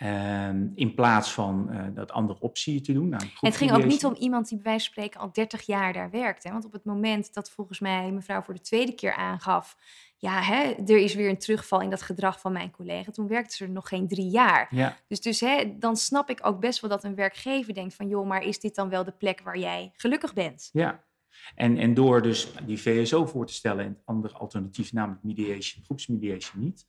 Um, 0.03 0.73
in 0.75 0.95
plaats 0.95 1.33
van 1.33 1.69
uh, 1.71 1.85
dat 1.95 2.13
andere 2.13 2.41
optie 2.41 2.81
te 2.81 2.93
doen. 2.93 3.09
Nou, 3.09 3.23
het 3.41 3.57
ging 3.57 3.73
ook 3.73 3.85
niet 3.85 4.05
om 4.05 4.15
iemand 4.15 4.49
die 4.49 4.59
bij 4.59 4.67
wijze 4.67 4.85
van 4.85 4.93
spreken 4.93 5.21
al 5.21 5.33
30 5.33 5.67
jaar 5.67 5.93
daar 5.93 6.11
werkt. 6.11 6.45
Hè? 6.45 6.53
Want 6.53 6.65
op 6.65 6.73
het 6.73 6.85
moment 6.85 7.35
dat 7.35 7.51
volgens 7.51 7.81
mij 7.81 8.13
mevrouw 8.13 8.43
voor 8.43 8.55
de 8.55 8.61
tweede 8.61 8.95
keer 8.95 9.15
aangaf 9.15 9.77
ja, 10.21 10.43
hè, 10.43 10.75
er 10.87 10.99
is 10.99 11.15
weer 11.15 11.29
een 11.29 11.39
terugval 11.39 11.81
in 11.81 11.91
dat 11.91 12.03
gedrag 12.03 12.41
van 12.41 12.53
mijn 12.53 12.71
collega. 12.71 13.11
Toen 13.11 13.29
werkte 13.29 13.57
ze 13.57 13.65
er 13.65 13.71
nog 13.71 13.89
geen 13.89 14.09
drie 14.09 14.29
jaar. 14.29 14.67
Ja. 14.71 14.97
Dus, 15.09 15.21
dus 15.21 15.41
hè, 15.41 15.79
dan 15.79 15.97
snap 15.97 16.31
ik 16.31 16.47
ook 16.47 16.61
best 16.61 16.81
wel 16.81 16.91
dat 16.91 17.05
een 17.05 17.15
werkgever 17.15 17.75
denkt 17.75 17.95
van... 17.95 18.09
joh, 18.09 18.27
maar 18.27 18.43
is 18.43 18.61
dit 18.61 18.75
dan 18.75 18.89
wel 18.89 19.05
de 19.05 19.13
plek 19.13 19.41
waar 19.41 19.59
jij 19.59 19.93
gelukkig 19.97 20.33
bent? 20.33 20.69
Ja, 20.73 21.05
en, 21.55 21.77
en 21.77 21.95
door 21.95 22.23
dus 22.23 22.53
die 22.67 22.81
VSO 22.81 23.27
voor 23.27 23.47
te 23.47 23.53
stellen 23.53 23.85
en 23.85 23.91
het 23.91 24.03
andere 24.05 24.35
alternatief, 24.35 24.93
namelijk 24.93 25.23
mediation, 25.23 25.85
groepsmediation 25.85 26.63
niet... 26.63 26.87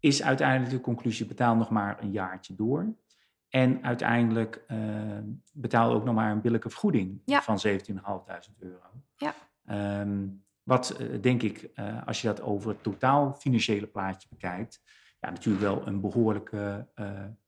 is 0.00 0.22
uiteindelijk 0.22 0.70
de 0.70 0.80
conclusie, 0.80 1.26
betaal 1.26 1.56
nog 1.56 1.70
maar 1.70 2.02
een 2.02 2.10
jaartje 2.10 2.54
door... 2.54 2.94
En 3.48 3.84
uiteindelijk 3.84 4.64
uh, 4.68 4.78
betaal 5.52 5.92
ook 5.92 6.04
nog 6.04 6.14
maar 6.14 6.32
een 6.32 6.40
billijke 6.40 6.70
vergoeding 6.70 7.20
ja. 7.24 7.42
van 7.42 7.60
17.500 7.66 7.74
euro. 8.58 8.88
Ja. 9.16 9.34
Um, 10.00 10.44
wat 10.62 10.90
eh, 10.90 11.06
denk 11.20 11.42
ik, 11.42 11.70
uh, 11.74 12.06
als 12.06 12.20
je 12.20 12.26
dat 12.26 12.40
over 12.40 12.68
het 12.68 12.82
totaal 12.82 13.34
financiële 13.38 13.86
plaatje 13.86 14.28
bekijkt, 14.30 14.82
ja, 15.20 15.30
natuurlijk 15.30 15.64
wel 15.64 15.86
een 15.86 16.00
behoorlijke 16.00 16.86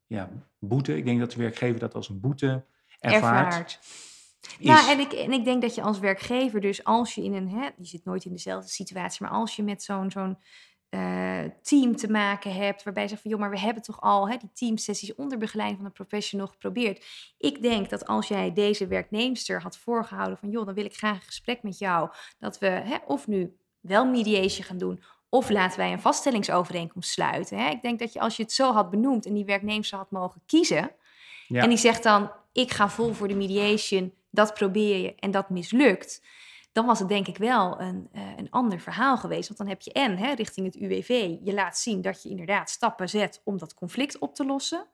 ja, 0.07 0.29
boete. 0.59 0.97
Ik 0.97 1.05
denk 1.05 1.19
dat 1.19 1.31
de 1.31 1.37
werkgever 1.37 1.79
dat 1.79 1.95
als 1.95 2.09
een 2.09 2.19
boete 2.19 2.65
ervaart. 2.99 3.53
ervaart. 3.53 3.79
Ja, 4.59 4.89
en 4.89 4.99
ik, 4.99 5.13
en 5.13 5.31
ik 5.31 5.43
denk 5.43 5.61
dat 5.61 5.75
je 5.75 5.81
als 5.81 5.99
werkgever, 5.99 6.61
dus 6.61 6.83
als 6.83 7.15
je 7.15 7.23
in 7.23 7.33
een, 7.33 7.49
hè, 7.49 7.63
je 7.77 7.85
zit 7.85 8.05
nooit 8.05 8.25
in 8.25 8.31
dezelfde 8.31 8.69
situatie, 8.69 9.25
maar 9.25 9.31
als 9.31 9.55
je 9.55 9.63
met 9.63 9.83
zo'n 9.83 10.11
zo'n 10.11 10.37
uh, 10.89 11.43
team 11.61 11.95
te 11.95 12.11
maken 12.11 12.53
hebt, 12.53 12.83
waarbij 12.83 13.03
je 13.03 13.09
zegt 13.09 13.21
van 13.21 13.31
joh, 13.31 13.39
maar 13.39 13.49
we 13.49 13.59
hebben 13.59 13.83
toch 13.83 14.01
al 14.01 14.29
hè, 14.29 14.37
die 14.37 14.51
teamsessies 14.53 15.15
onder 15.15 15.37
begeleiding 15.37 15.79
van 15.79 15.87
een 15.87 16.05
professional 16.05 16.47
geprobeerd. 16.47 17.05
Ik 17.37 17.61
denk 17.61 17.89
dat 17.89 18.07
als 18.07 18.27
jij 18.27 18.53
deze 18.53 18.87
werknemster 18.87 19.61
had 19.61 19.77
voorgehouden 19.77 20.37
van 20.37 20.49
joh, 20.49 20.65
dan 20.65 20.75
wil 20.75 20.85
ik 20.85 20.97
graag 20.97 21.15
een 21.15 21.21
gesprek 21.21 21.63
met 21.63 21.77
jou, 21.77 22.09
dat 22.39 22.59
we 22.59 22.67
hè, 22.67 22.97
of 23.05 23.27
nu 23.27 23.57
wel 23.79 24.05
mediation 24.05 24.65
gaan 24.65 24.77
doen, 24.77 25.03
of 25.29 25.49
laten 25.49 25.79
wij 25.79 25.91
een 25.91 26.01
vaststellingsovereenkomst 26.01 27.11
sluiten. 27.11 27.57
Hè. 27.57 27.69
Ik 27.69 27.81
denk 27.81 27.99
dat 27.99 28.13
je 28.13 28.19
als 28.19 28.37
je 28.37 28.43
het 28.43 28.51
zo 28.51 28.73
had 28.73 28.89
benoemd 28.89 29.25
en 29.25 29.33
die 29.33 29.45
werknemster 29.45 29.97
had 29.97 30.11
mogen 30.11 30.41
kiezen, 30.45 30.91
ja. 31.47 31.61
en 31.61 31.69
die 31.69 31.77
zegt 31.77 32.03
dan 32.03 32.31
ik 32.51 32.71
ga 32.71 32.89
vol 32.89 33.13
voor 33.13 33.27
de 33.27 33.35
mediation, 33.35 34.13
dat 34.29 34.53
probeer 34.53 34.97
je 34.97 35.15
en 35.15 35.31
dat 35.31 35.49
mislukt 35.49 36.21
dan 36.71 36.85
was 36.85 36.99
het 36.99 37.07
denk 37.07 37.27
ik 37.27 37.37
wel 37.37 37.81
een, 37.81 38.09
uh, 38.13 38.21
een 38.37 38.49
ander 38.49 38.79
verhaal 38.79 39.17
geweest. 39.17 39.47
Want 39.47 39.59
dan 39.59 39.67
heb 39.67 39.81
je 39.81 39.91
en 39.91 40.35
richting 40.35 40.65
het 40.65 40.75
UWV, 40.75 41.37
je 41.43 41.53
laat 41.53 41.77
zien 41.77 42.01
dat 42.01 42.23
je 42.23 42.29
inderdaad 42.29 42.69
stappen 42.69 43.09
zet 43.09 43.41
om 43.43 43.57
dat 43.57 43.73
conflict 43.73 44.17
op 44.17 44.35
te 44.35 44.45
lossen. 44.45 44.87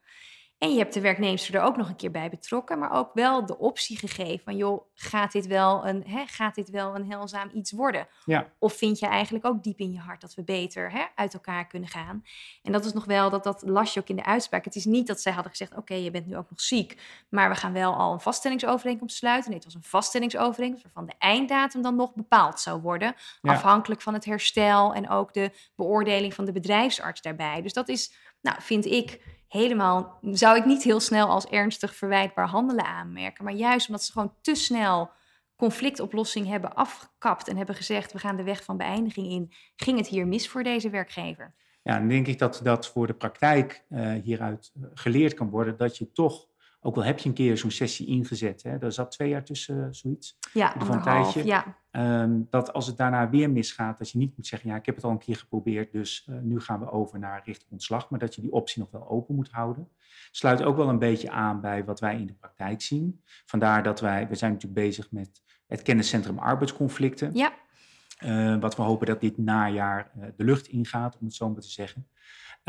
En 0.65 0.71
je 0.71 0.77
hebt 0.77 0.93
de 0.93 1.01
werknemster 1.01 1.55
er 1.55 1.61
ook 1.61 1.77
nog 1.77 1.89
een 1.89 1.95
keer 1.95 2.11
bij 2.11 2.29
betrokken, 2.29 2.79
maar 2.79 2.91
ook 2.91 3.13
wel 3.13 3.45
de 3.45 3.57
optie 3.57 3.97
gegeven 3.97 4.43
van 4.43 4.55
joh, 4.55 4.81
gaat 4.93 5.31
dit 5.31 5.47
wel 5.47 5.87
een, 5.87 6.03
hè, 6.07 6.25
gaat 6.25 6.55
dit 6.55 6.69
wel 6.69 6.95
een 6.95 7.11
heilzaam 7.11 7.49
iets 7.53 7.71
worden? 7.71 8.07
Ja. 8.25 8.51
Of 8.59 8.73
vind 8.73 8.99
je 8.99 9.05
eigenlijk 9.05 9.45
ook 9.45 9.63
diep 9.63 9.79
in 9.79 9.91
je 9.91 9.99
hart 9.99 10.21
dat 10.21 10.33
we 10.33 10.43
beter 10.43 10.91
hè, 10.91 11.03
uit 11.15 11.33
elkaar 11.33 11.67
kunnen 11.67 11.89
gaan? 11.89 12.23
En 12.63 12.71
dat 12.71 12.85
is 12.85 12.93
nog 12.93 13.05
wel, 13.05 13.29
dat, 13.29 13.43
dat 13.43 13.63
las 13.65 13.93
je 13.93 13.99
ook 13.99 14.09
in 14.09 14.15
de 14.15 14.25
uitspraak. 14.25 14.65
Het 14.65 14.75
is 14.75 14.85
niet 14.85 15.07
dat 15.07 15.21
zij 15.21 15.31
hadden 15.31 15.51
gezegd, 15.51 15.75
oké, 15.75 15.93
je 15.93 16.11
bent 16.11 16.27
nu 16.27 16.37
ook 16.37 16.49
nog 16.49 16.61
ziek, 16.61 17.01
maar 17.29 17.49
we 17.49 17.55
gaan 17.55 17.73
wel 17.73 17.95
al 17.95 18.13
een 18.13 18.19
vaststellingsovereenkomst 18.19 19.15
sluiten. 19.15 19.49
Nee, 19.49 19.59
het 19.59 19.67
was 19.67 19.75
een 19.75 19.89
vaststellingsovereenkomst 19.89 20.83
waarvan 20.83 21.05
de 21.05 21.15
einddatum 21.17 21.81
dan 21.81 21.95
nog 21.95 22.13
bepaald 22.13 22.59
zou 22.59 22.81
worden, 22.81 23.15
afhankelijk 23.41 24.01
van 24.01 24.13
het 24.13 24.25
herstel 24.25 24.93
en 24.93 25.09
ook 25.09 25.33
de 25.33 25.51
beoordeling 25.75 26.33
van 26.33 26.45
de 26.45 26.51
bedrijfsarts 26.51 27.21
daarbij. 27.21 27.61
Dus 27.61 27.73
dat 27.73 27.89
is, 27.89 28.13
nou, 28.41 28.61
vind 28.61 28.85
ik 28.85 29.34
helemaal, 29.47 30.19
zou 30.21 30.57
ik 30.57 30.65
niet 30.65 30.83
heel 30.83 30.99
snel 30.99 31.27
als 31.27 31.45
ernstig 31.45 31.95
verwijtbaar 31.95 32.47
handelen 32.47 32.85
aanmerken. 32.85 33.43
Maar 33.43 33.53
juist 33.53 33.87
omdat 33.87 34.03
ze 34.03 34.11
gewoon 34.11 34.33
te 34.41 34.55
snel 34.55 35.11
conflictoplossing 35.55 36.47
hebben 36.47 36.75
afgekapt 36.75 37.47
en 37.47 37.57
hebben 37.57 37.75
gezegd: 37.75 38.13
we 38.13 38.19
gaan 38.19 38.35
de 38.35 38.43
weg 38.43 38.63
van 38.63 38.77
beëindiging 38.77 39.27
in, 39.27 39.51
ging 39.75 39.97
het 39.97 40.07
hier 40.07 40.27
mis 40.27 40.49
voor 40.49 40.63
deze 40.63 40.89
werkgever. 40.89 41.53
Ja, 41.83 41.97
dan 41.97 42.07
denk 42.07 42.27
ik 42.27 42.39
dat 42.39 42.59
dat 42.63 42.87
voor 42.87 43.07
de 43.07 43.13
praktijk 43.13 43.85
uh, 43.89 44.13
hieruit 44.23 44.71
eh, 44.75 44.83
geleerd 44.93 45.33
kan 45.33 45.49
worden 45.49 45.77
dat 45.77 45.97
je 45.97 46.11
toch 46.11 46.47
ook 46.85 46.95
al 46.95 47.03
heb 47.03 47.19
je 47.19 47.29
een 47.29 47.35
keer 47.35 47.57
zo'n 47.57 47.71
sessie 47.71 48.07
ingezet, 48.07 48.63
hè, 48.63 48.77
daar 48.77 48.91
zat 48.91 49.11
twee 49.11 49.29
jaar 49.29 49.43
tussen 49.43 49.77
uh, 49.77 49.85
zoiets. 49.89 50.37
Ja, 50.53 50.81
een 50.81 51.01
tijdje. 51.01 51.45
Ja. 51.45 51.77
Um, 51.91 52.47
dat 52.49 52.73
als 52.73 52.87
het 52.87 52.97
daarna 52.97 53.29
weer 53.29 53.49
misgaat, 53.49 53.97
dat 53.97 54.11
je 54.11 54.17
niet 54.17 54.37
moet 54.37 54.47
zeggen, 54.47 54.69
ja, 54.69 54.75
ik 54.75 54.85
heb 54.85 54.95
het 54.95 55.03
al 55.03 55.11
een 55.11 55.17
keer 55.17 55.35
geprobeerd, 55.35 55.91
dus 55.91 56.27
uh, 56.29 56.35
nu 56.41 56.59
gaan 56.59 56.79
we 56.79 56.91
over 56.91 57.19
naar 57.19 57.41
richting 57.45 57.71
ontslag, 57.71 58.09
maar 58.09 58.19
dat 58.19 58.35
je 58.35 58.41
die 58.41 58.51
optie 58.51 58.81
nog 58.81 58.91
wel 58.91 59.09
open 59.09 59.35
moet 59.35 59.51
houden. 59.51 59.89
Sluit 60.31 60.63
ook 60.63 60.77
wel 60.77 60.89
een 60.89 60.99
beetje 60.99 61.29
aan 61.29 61.61
bij 61.61 61.85
wat 61.85 61.99
wij 61.99 62.15
in 62.15 62.25
de 62.25 62.33
praktijk 62.33 62.81
zien. 62.81 63.21
Vandaar 63.45 63.83
dat 63.83 63.99
wij, 63.99 64.27
we 64.27 64.35
zijn 64.35 64.51
natuurlijk 64.51 64.81
bezig 64.81 65.11
met 65.11 65.43
het 65.67 65.81
kenniscentrum 65.81 66.37
arbeidsconflicten. 66.37 67.29
Ja. 67.33 67.53
Uh, 68.23 68.59
wat 68.59 68.75
we 68.75 68.81
hopen 68.81 69.07
dat 69.07 69.21
dit 69.21 69.37
najaar 69.37 70.11
de 70.37 70.43
lucht 70.43 70.67
ingaat, 70.67 71.17
om 71.19 71.25
het 71.25 71.35
zo 71.35 71.49
maar 71.49 71.61
te 71.61 71.69
zeggen. 71.69 72.07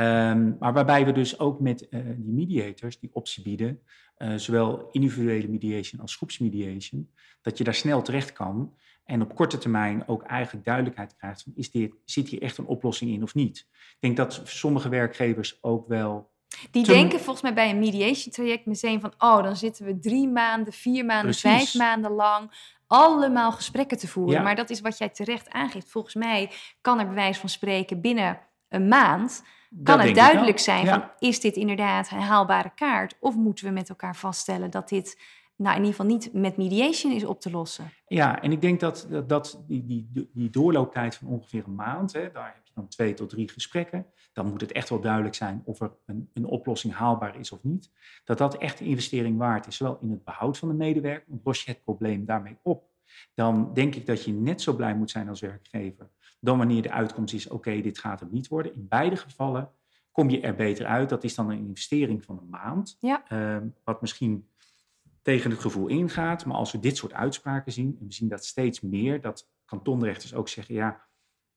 Um, 0.00 0.56
maar 0.58 0.72
waarbij 0.72 1.04
we 1.04 1.12
dus 1.12 1.38
ook 1.38 1.60
met 1.60 1.86
uh, 1.90 2.00
die 2.16 2.32
mediators 2.32 2.98
die 2.98 3.10
optie 3.12 3.42
bieden, 3.42 3.80
uh, 4.18 4.34
zowel 4.34 4.88
individuele 4.92 5.48
mediation 5.48 6.00
als 6.00 6.16
groepsmediation, 6.16 7.10
dat 7.42 7.58
je 7.58 7.64
daar 7.64 7.74
snel 7.74 8.02
terecht 8.02 8.32
kan 8.32 8.74
en 9.04 9.22
op 9.22 9.34
korte 9.34 9.58
termijn 9.58 10.08
ook 10.08 10.22
eigenlijk 10.22 10.64
duidelijkheid 10.64 11.16
krijgt 11.16 11.42
van 11.42 11.52
is 11.56 11.70
dit, 11.70 11.94
zit 12.04 12.28
hier 12.28 12.42
echt 12.42 12.58
een 12.58 12.66
oplossing 12.66 13.10
in 13.10 13.22
of 13.22 13.34
niet. 13.34 13.58
Ik 13.58 13.96
denk 14.00 14.16
dat 14.16 14.40
sommige 14.44 14.88
werkgevers 14.88 15.58
ook 15.62 15.88
wel 15.88 16.34
die 16.70 16.84
denken 16.84 17.18
volgens 17.18 17.42
mij 17.42 17.54
bij 17.54 17.70
een 17.70 17.78
mediation 17.78 18.32
traject 18.32 18.66
meteen 18.66 19.00
van, 19.00 19.12
oh, 19.18 19.42
dan 19.42 19.56
zitten 19.56 19.84
we 19.84 19.98
drie 19.98 20.28
maanden, 20.28 20.72
vier 20.72 21.04
maanden, 21.04 21.36
Precies. 21.36 21.40
vijf 21.40 21.74
maanden 21.74 22.10
lang 22.10 22.50
allemaal 22.86 23.52
gesprekken 23.52 23.98
te 23.98 24.08
voeren. 24.08 24.34
Ja. 24.34 24.42
Maar 24.42 24.56
dat 24.56 24.70
is 24.70 24.80
wat 24.80 24.98
jij 24.98 25.08
terecht 25.08 25.50
aangeeft. 25.50 25.90
Volgens 25.90 26.14
mij 26.14 26.50
kan 26.80 26.98
er 26.98 27.08
bewijs 27.08 27.38
van 27.38 27.48
spreken 27.48 28.00
binnen 28.00 28.40
een 28.68 28.88
maand 28.88 29.44
kan 29.82 30.00
het 30.00 30.14
duidelijk 30.14 30.58
zijn 30.58 30.86
van 30.86 31.10
is 31.18 31.40
dit 31.40 31.56
inderdaad 31.56 32.10
een 32.10 32.20
haalbare 32.20 32.72
kaart 32.74 33.16
of 33.20 33.34
moeten 33.34 33.64
we 33.66 33.70
met 33.70 33.88
elkaar 33.88 34.16
vaststellen 34.16 34.70
dat 34.70 34.88
dit 34.88 35.20
nou 35.56 35.76
in 35.76 35.84
ieder 35.84 35.96
geval 35.96 36.12
niet 36.12 36.32
met 36.32 36.56
mediation 36.56 37.12
is 37.12 37.24
op 37.24 37.40
te 37.40 37.50
lossen. 37.50 37.92
Ja, 38.06 38.42
en 38.42 38.52
ik 38.52 38.60
denk 38.60 38.80
dat, 38.80 39.06
dat, 39.10 39.28
dat 39.28 39.64
die, 39.66 39.86
die, 39.86 40.30
die 40.32 40.50
doorlooptijd 40.50 41.16
van 41.16 41.28
ongeveer 41.28 41.64
een 41.66 41.74
maand, 41.74 42.12
hè, 42.12 42.30
daar 42.32 42.52
heb 42.54 42.66
je 42.66 42.72
dan 42.74 42.88
twee 42.88 43.14
tot 43.14 43.28
drie 43.28 43.48
gesprekken, 43.48 44.06
dan 44.32 44.50
moet 44.50 44.60
het 44.60 44.72
echt 44.72 44.88
wel 44.88 45.00
duidelijk 45.00 45.34
zijn 45.34 45.62
of 45.64 45.80
er 45.80 45.92
een, 46.06 46.30
een 46.34 46.44
oplossing 46.44 46.94
haalbaar 46.94 47.38
is 47.38 47.52
of 47.52 47.62
niet. 47.62 47.90
Dat 48.24 48.38
dat 48.38 48.56
echt 48.56 48.80
een 48.80 48.86
investering 48.86 49.38
waard 49.38 49.66
is, 49.66 49.76
zowel 49.76 49.98
in 50.00 50.10
het 50.10 50.24
behoud 50.24 50.58
van 50.58 50.68
de 50.68 50.74
medewerker, 50.74 51.24
want 51.28 51.44
los 51.44 51.64
je 51.64 51.70
het 51.70 51.84
probleem 51.84 52.24
daarmee 52.24 52.58
op, 52.62 52.84
dan 53.34 53.74
denk 53.74 53.94
ik 53.94 54.06
dat 54.06 54.24
je 54.24 54.32
net 54.32 54.62
zo 54.62 54.72
blij 54.72 54.94
moet 54.94 55.10
zijn 55.10 55.28
als 55.28 55.40
werkgever 55.40 56.10
dan 56.46 56.58
wanneer 56.58 56.82
de 56.82 56.90
uitkomst 56.90 57.34
is, 57.34 57.48
oké, 57.48 57.80
dit 57.80 57.98
gaat 57.98 58.20
hem 58.20 58.28
niet 58.32 58.48
worden. 58.48 58.74
In 58.74 58.88
beide 58.88 59.16
gevallen 59.16 59.70
kom 60.12 60.30
je 60.30 60.40
er 60.40 60.54
beter 60.54 60.86
uit. 60.86 61.08
Dat 61.08 61.24
is 61.24 61.34
dan 61.34 61.50
een 61.50 61.66
investering 61.66 62.24
van 62.24 62.38
een 62.38 62.48
maand, 62.48 62.96
ja. 63.00 63.24
uh, 63.32 63.62
wat 63.84 64.00
misschien 64.00 64.48
tegen 65.22 65.50
het 65.50 65.60
gevoel 65.60 65.86
ingaat. 65.86 66.44
Maar 66.44 66.56
als 66.56 66.72
we 66.72 66.78
dit 66.78 66.96
soort 66.96 67.12
uitspraken 67.12 67.72
zien, 67.72 67.96
en 68.00 68.06
we 68.06 68.12
zien 68.12 68.28
dat 68.28 68.44
steeds 68.44 68.80
meer, 68.80 69.20
dat 69.20 69.50
kantonrechters 69.64 70.34
ook 70.34 70.48
zeggen, 70.48 70.74
ja, 70.74 71.06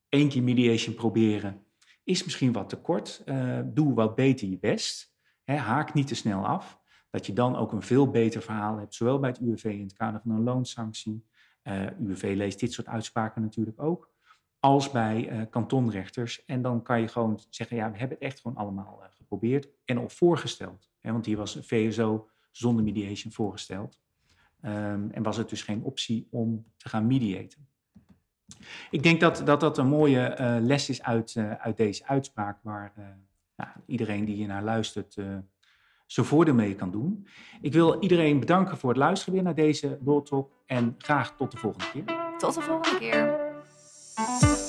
één 0.09 0.29
keer 0.29 0.43
mediation 0.43 0.95
proberen 0.95 1.65
is 2.03 2.23
misschien 2.23 2.51
wat 2.51 2.69
te 2.69 2.75
kort. 2.75 3.21
Uh, 3.25 3.59
doe 3.65 3.93
wat 3.93 4.15
beter 4.15 4.47
je 4.47 4.59
best. 4.59 5.13
Hè, 5.43 5.55
haak 5.55 5.93
niet 5.93 6.07
te 6.07 6.15
snel 6.15 6.45
af. 6.45 6.79
Dat 7.09 7.25
je 7.25 7.33
dan 7.33 7.55
ook 7.55 7.71
een 7.71 7.81
veel 7.81 8.09
beter 8.09 8.41
verhaal 8.41 8.77
hebt, 8.77 8.95
zowel 8.95 9.19
bij 9.19 9.29
het 9.29 9.39
UWV 9.39 9.63
in 9.63 9.83
het 9.83 9.93
kader 9.93 10.21
van 10.21 10.31
een 10.31 10.43
loonsanctie. 10.43 11.25
Uh, 11.63 11.85
eh, 11.85 11.99
UWV 11.99 12.33
leest 12.35 12.59
dit 12.59 12.73
soort 12.73 12.87
uitspraken 12.87 13.41
natuurlijk 13.41 13.81
ook 13.81 14.09
als 14.59 14.91
bij 14.91 15.31
uh, 15.31 15.41
kantonrechters. 15.49 16.45
En 16.45 16.61
dan 16.61 16.81
kan 16.81 17.01
je 17.01 17.07
gewoon 17.07 17.39
zeggen, 17.49 17.77
ja, 17.77 17.91
we 17.91 17.97
hebben 17.97 18.17
het 18.19 18.27
echt 18.27 18.39
gewoon 18.39 18.57
allemaal 18.57 18.99
uh, 19.01 19.07
geprobeerd 19.09 19.67
en 19.85 19.99
ook 19.99 20.11
voorgesteld. 20.11 20.89
Hè, 20.99 21.11
want 21.11 21.25
hier 21.25 21.37
was 21.37 21.57
VSO 21.61 22.29
zonder 22.51 22.83
mediation 22.83 23.33
voorgesteld. 23.33 23.99
Um, 24.65 25.11
en 25.11 25.23
was 25.23 25.37
het 25.37 25.49
dus 25.49 25.63
geen 25.63 25.83
optie 25.83 26.27
om 26.31 26.65
te 26.77 26.89
gaan 26.89 27.07
mediaten. 27.07 27.67
Ik 28.91 29.03
denk 29.03 29.19
dat 29.19 29.41
dat, 29.45 29.59
dat 29.59 29.77
een 29.77 29.87
mooie 29.87 30.37
uh, 30.39 30.57
les 30.61 30.89
is 30.89 31.03
uit, 31.03 31.35
uit 31.59 31.77
deze 31.77 32.07
uitspraak, 32.07 32.59
waar 32.63 32.93
iedereen 33.85 34.25
die 34.25 34.35
hier 34.35 34.47
naar 34.47 34.63
luistert 34.63 35.17
zijn 36.11 36.25
voordeel 36.25 36.53
mee 36.53 36.75
kan 36.75 36.91
doen. 36.91 37.27
Ik 37.61 37.73
wil 37.73 38.01
iedereen 38.01 38.39
bedanken 38.39 38.77
voor 38.77 38.89
het 38.89 38.97
luisteren 38.97 39.33
weer 39.33 39.43
naar 39.43 39.55
deze 39.55 39.97
World 40.01 40.25
Talk 40.25 40.51
en 40.65 40.95
graag 40.97 41.35
tot 41.35 41.51
de 41.51 41.57
volgende 41.57 41.91
keer. 41.91 42.37
Tot 42.37 42.53
de 42.53 42.61
volgende 42.61 42.97
keer. 42.99 43.38
Thank 44.19 44.43
you. 44.43 44.68